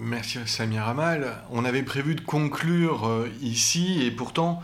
[0.00, 1.36] Merci Samir Amal.
[1.50, 4.62] On avait prévu de conclure euh, ici, et pourtant,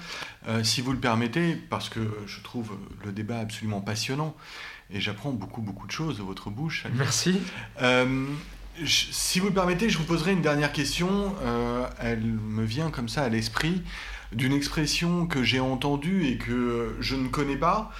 [0.49, 4.35] euh, si vous le permettez, parce que je trouve le débat absolument passionnant,
[4.90, 6.85] et j'apprends beaucoup, beaucoup de choses de votre bouche.
[6.94, 7.40] Merci.
[7.83, 8.27] Euh,
[8.85, 11.35] si vous le permettez, je vous poserai une dernière question.
[11.42, 13.83] Euh, elle me vient comme ça à l'esprit
[14.33, 17.92] d'une expression que j'ai entendue et que je ne connais pas.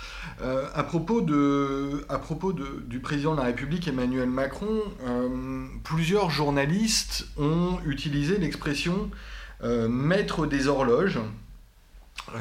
[0.43, 5.67] Euh, à propos, de, à propos de, du président de la République Emmanuel Macron, euh,
[5.85, 9.11] plusieurs journalistes ont utilisé l'expression
[9.89, 11.19] maître des horloges.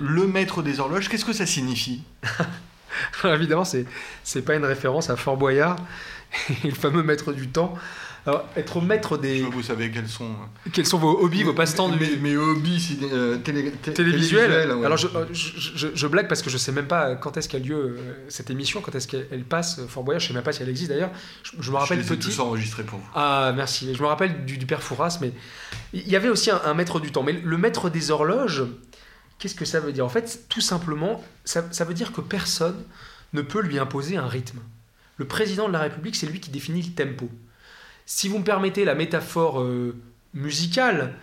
[0.00, 2.04] Le maître des horloges, qu'est-ce que ça signifie?
[3.24, 3.86] Évidemment, c'est
[4.34, 5.76] n'est pas une référence à Fort Boyard,
[6.64, 7.74] le fameux maître du temps.
[8.24, 9.40] Alors, être maître des.
[9.40, 10.30] Je- Vous savez quels sont.
[10.72, 14.86] Quels sont vos hobbies, vos passe-temps Mes, mes hobbies euh, télé- té- télévisuels télévisuels, ouais.
[14.86, 17.48] Alors, je, euh, je, je- je blague parce que je sais même pas quand est-ce
[17.48, 19.80] qu'a lieu euh, cette émission, quand est-ce qu'elle elle passe.
[19.80, 21.10] euh, Fort Boyard, je sais même pas si elle existe d'ailleurs.
[21.42, 22.28] Je, je me Je rappelle les ai petit.
[22.28, 23.08] tous enregistrés pour vous.
[23.16, 23.92] Ah, merci.
[23.92, 25.32] Je me rappelle du, du père Fouras, mais
[25.92, 27.24] il y avait aussi un, un maître du temps.
[27.24, 28.62] Mais le maître des horloges,
[29.40, 30.06] qu'est-ce que ça veut dire?
[30.06, 32.84] En fait, tout simplement, ça, ça veut dire que personne
[33.32, 34.60] ne peut lui imposer un rythme.
[35.22, 37.30] Le président de la République, c'est lui qui définit le tempo.
[38.06, 39.94] Si vous me permettez la métaphore euh,
[40.34, 41.14] musicale,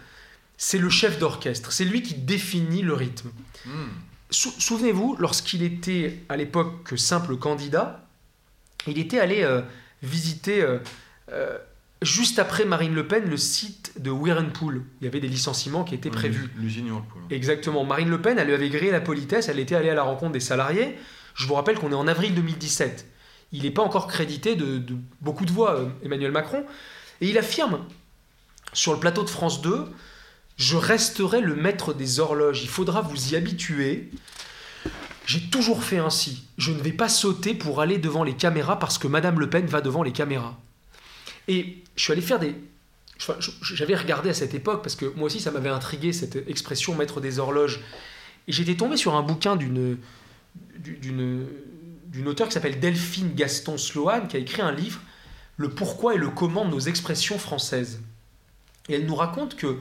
[0.56, 3.28] c'est le chef d'orchestre, c'est lui qui définit le rythme.
[3.66, 3.90] Hmm.
[4.30, 8.08] Sou- Souvenez-vous, lorsqu'il était à l'époque que simple candidat,
[8.88, 9.62] il était allé euh,
[10.02, 11.58] visiter euh,
[12.02, 14.84] juste après Marine Le Pen le site de Whirlpool.
[15.02, 16.50] Il y avait des licenciements qui étaient prévus.
[16.56, 16.90] L'usine.
[17.32, 17.84] Exactement.
[17.84, 20.32] Marine Le Pen, elle lui avait grillé la politesse, elle était allée à la rencontre
[20.32, 20.96] des salariés.
[21.36, 23.06] Je vous rappelle qu'on est en avril 2017.
[23.52, 24.82] Il n'est pas encore crédité de,
[25.22, 26.64] beaucoup de voix, euh, Emmanuel Macron.
[27.22, 27.86] Et il affirme
[28.74, 29.86] sur le plateau de France 2
[30.58, 32.62] Je resterai le maître des horloges.
[32.62, 34.12] Il faudra vous y habituer.
[35.26, 36.44] J'ai toujours fait ainsi.
[36.58, 39.66] Je ne vais pas sauter pour aller devant les caméras parce que Madame Le Pen
[39.66, 40.58] va devant les caméras.
[41.48, 42.56] Et je suis allé faire des.
[43.62, 47.20] J'avais regardé à cette époque parce que moi aussi ça m'avait intrigué cette expression maître
[47.20, 47.82] des horloges.
[48.48, 49.98] Et j'étais tombé sur un bouquin d'une
[52.10, 55.00] d'une auteure qui s'appelle Delphine Gaston Sloan qui a écrit un livre
[55.58, 58.02] Le pourquoi et le comment de nos expressions françaises.
[58.90, 59.80] Et elle nous raconte que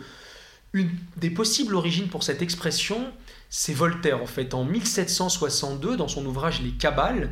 [0.74, 3.10] une des possibles origines pour cette expression,
[3.48, 4.52] c'est Voltaire en fait.
[4.52, 7.30] En 1762, dans son ouvrage Les Cabales,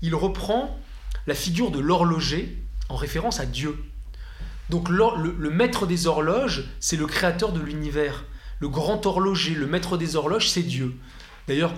[0.00, 0.78] il reprend
[1.26, 2.56] la figure de l'horloger
[2.88, 3.76] en référence à Dieu.
[4.70, 8.24] Donc le maître des horloges, c'est le créateur de l'univers.
[8.60, 10.94] Le grand horloger, le maître des horloges, c'est Dieu.
[11.46, 11.74] D'ailleurs,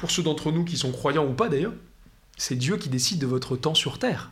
[0.00, 1.74] pour ceux d'entre nous qui sont croyants ou pas d'ailleurs,
[2.38, 4.30] c'est Dieu qui décide de votre temps sur Terre.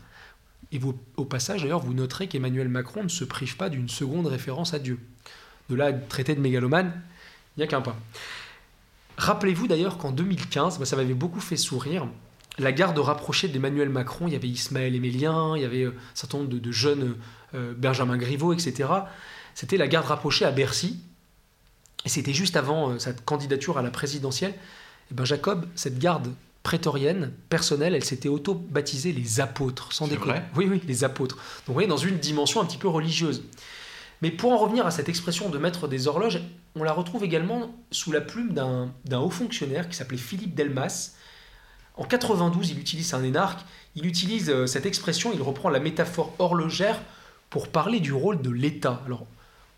[0.72, 0.80] Et
[1.18, 4.78] au passage, d'ailleurs, vous noterez qu'Emmanuel Macron ne se prive pas d'une seconde référence à
[4.78, 4.98] Dieu.
[5.68, 6.98] De là, traité de mégalomane,
[7.56, 7.96] il n'y a qu'un pas.
[9.18, 12.08] Rappelez-vous d'ailleurs qu'en 2015, moi, ça m'avait beaucoup fait sourire,
[12.58, 16.14] la garde rapprochée d'Emmanuel Macron, il y avait Ismaël Émélien, il y avait euh, un
[16.16, 17.16] certain nombre de, de jeunes,
[17.54, 18.88] euh, Benjamin Griveaux, etc.
[19.54, 20.98] C'était la garde rapprochée à Bercy.
[22.06, 24.54] Et c'était juste avant euh, sa candidature à la présidentielle.
[25.10, 26.32] Et ben Jacob, cette garde
[26.62, 30.40] prétorienne, personnelle, elle s'était auto-baptisée les apôtres, sans déconner.
[30.54, 31.36] Oui, oui, les apôtres.
[31.36, 33.42] Donc vous voyez, dans une dimension un petit peu religieuse.
[34.20, 36.40] Mais pour en revenir à cette expression de maître des horloges,
[36.74, 41.14] on la retrouve également sous la plume d'un d'un haut fonctionnaire qui s'appelait Philippe Delmas.
[41.96, 43.60] En 92, il utilise un énarque,
[43.96, 47.00] il utilise euh, cette expression, il reprend la métaphore horlogère
[47.50, 49.02] pour parler du rôle de l'État.
[49.06, 49.26] Alors,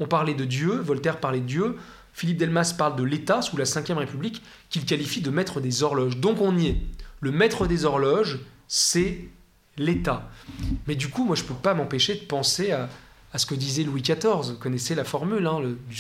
[0.00, 1.76] on parlait de Dieu, Voltaire parlait de Dieu,
[2.12, 6.16] Philippe Delmas parle de l'État sous la Ve République, qu'il qualifie de maître des horloges.
[6.16, 6.76] Donc on y est.
[7.20, 9.28] Le maître des horloges, c'est
[9.76, 10.30] l'État.
[10.86, 12.88] Mais du coup, moi, je ne peux pas m'empêcher de penser à,
[13.36, 14.52] ce que disait Louis XIV.
[14.52, 15.96] Vous connaissez la formule, hein, du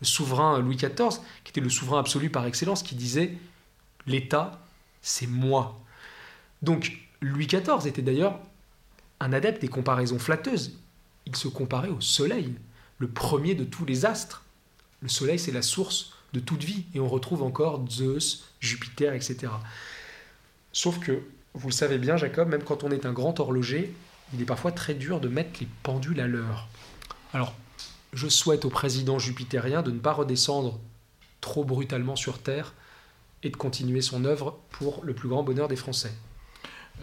[0.00, 3.36] le souverain Louis XIV, qui était le souverain absolu par excellence, qui disait
[4.06, 4.60] L'État,
[5.02, 5.80] c'est moi.
[6.62, 8.38] Donc, Louis XIV était d'ailleurs
[9.20, 10.78] un adepte des comparaisons flatteuses.
[11.26, 12.54] Il se comparait au Soleil,
[12.98, 14.44] le premier de tous les astres.
[15.02, 19.52] Le Soleil, c'est la source de toute vie, et on retrouve encore Zeus, Jupiter, etc.
[20.72, 21.22] Sauf que,
[21.54, 23.94] vous le savez bien, Jacob, même quand on est un grand horloger,
[24.34, 26.68] il est parfois très dur de mettre les pendules à l'heure.
[27.32, 27.54] Alors,
[28.12, 30.78] je souhaite au président jupitérien de ne pas redescendre
[31.40, 32.74] trop brutalement sur Terre
[33.42, 36.12] et de continuer son œuvre pour le plus grand bonheur des Français.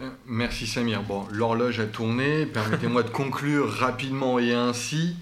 [0.00, 1.02] Euh, Merci Samir.
[1.02, 2.46] Bon, l'horloge a tourné.
[2.46, 5.16] Permettez-moi de conclure rapidement et ainsi.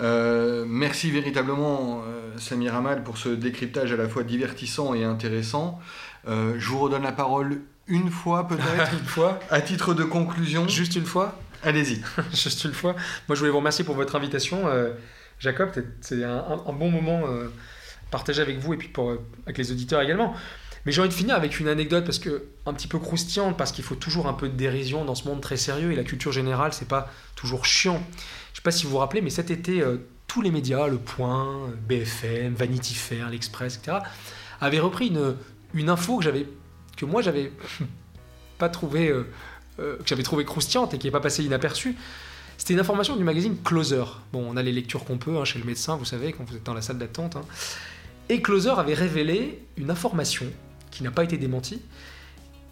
[0.00, 5.78] Euh, merci véritablement euh, Samir Amal pour ce décryptage à la fois divertissant et intéressant.
[6.26, 10.66] Euh, je vous redonne la parole une fois peut-être, une fois à titre de conclusion.
[10.68, 12.02] Juste une fois Allez-y.
[12.32, 12.92] Juste une fois.
[13.28, 14.66] Moi, je voulais vous remercier pour votre invitation.
[14.66, 14.92] Euh,
[15.38, 15.70] Jacob,
[16.00, 17.22] c'est- un, un- bon moment
[18.10, 19.12] partagé avec vous et puis pour,
[19.46, 20.34] avec les auditeurs également.
[20.84, 23.70] Mais j'ai envie de finir avec une anecdote parce que un petit peu croustillante parce
[23.70, 26.32] qu'il faut toujours un peu de dérision dans ce monde très sérieux et la culture
[26.32, 28.02] générale c'est pas toujours chiant.
[28.62, 29.96] Sais pas si vous vous rappelez, mais cet été euh,
[30.28, 33.96] tous les médias, Le Point, BFM, Vanity Fair, l'Express, etc.,
[34.60, 36.46] avaient repris une, info que
[36.96, 37.50] que moi j'avais
[38.58, 39.26] pas trouvé euh,
[39.80, 41.96] euh, que j'avais trouvé croustillante et qui n'est pas passée inaperçue.
[42.56, 44.04] C'était une information du magazine Closer.
[44.32, 46.54] Bon, on a les lectures qu'on peut hein, chez le médecin, vous savez, quand vous
[46.54, 47.34] êtes dans la salle d'attente.
[47.34, 47.42] hein.
[48.28, 50.46] Et Closer avait révélé une information
[50.92, 51.82] qui n'a pas été démentie,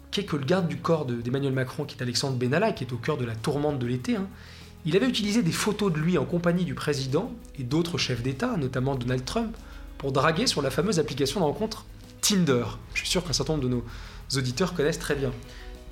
[0.09, 2.85] qui est que le garde du corps de- d'Emmanuel Macron, qui est Alexandre Benalla, qui
[2.85, 4.29] est au cœur de la tourmente de l'été, hein,
[4.85, 8.57] il avait utilisé des photos de lui en compagnie du président et d'autres chefs d'État,
[8.57, 9.55] notamment Donald Trump,
[9.97, 11.85] pour draguer sur la fameuse application de rencontre
[12.21, 12.65] Tinder.
[12.93, 13.83] Je suis sûr qu'un certain nombre de nos
[14.35, 15.31] auditeurs connaissent très bien.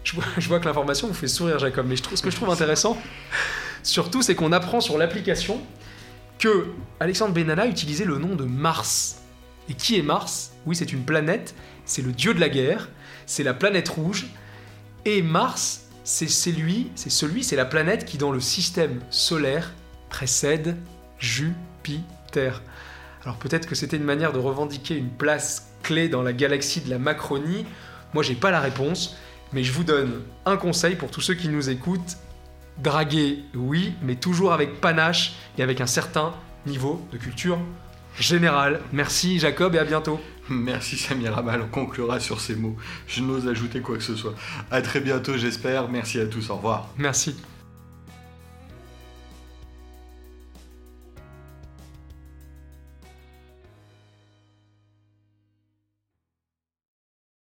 [0.04, 2.98] Je vois, que l'information vous fait sourire, Jacob, mais ce que je trouve intéressant,
[3.84, 5.62] Surtout, c'est qu'on apprend sur l'application
[6.38, 6.68] que
[7.00, 9.22] Alexandre Benalla utilisait le nom de Mars.
[9.70, 10.52] Et qui est Mars?
[10.66, 12.90] Oui, c'est une planète, c'est le dieu de la guerre,
[13.26, 14.28] c'est la planète rouge.
[15.06, 19.72] Et Mars, c'est celui, c'est celui, c'est la planète qui dans le système solaire
[20.10, 20.76] précède
[21.20, 22.64] Jupiter.
[23.24, 26.90] Alors peut-être que c'était une manière de revendiquer une place clé dans la galaxie de
[26.90, 27.64] la Macronie.
[28.16, 29.18] Moi, j'ai pas la réponse,
[29.54, 32.18] mais je vous donne un conseil pour tous ceux qui nous écoutent.
[32.80, 36.34] Draguer, oui, mais toujours avec panache et avec un certain
[36.66, 37.60] niveau de culture
[38.20, 38.82] générale.
[38.94, 40.20] Merci Jacob et à bientôt.
[40.52, 42.76] Merci Samir Amal, on conclura sur ces mots.
[43.08, 44.36] Je n'ose ajouter quoi que ce soit.
[44.72, 45.90] À très bientôt j'espère.
[45.90, 46.90] Merci à tous, au revoir.
[46.98, 47.36] Merci.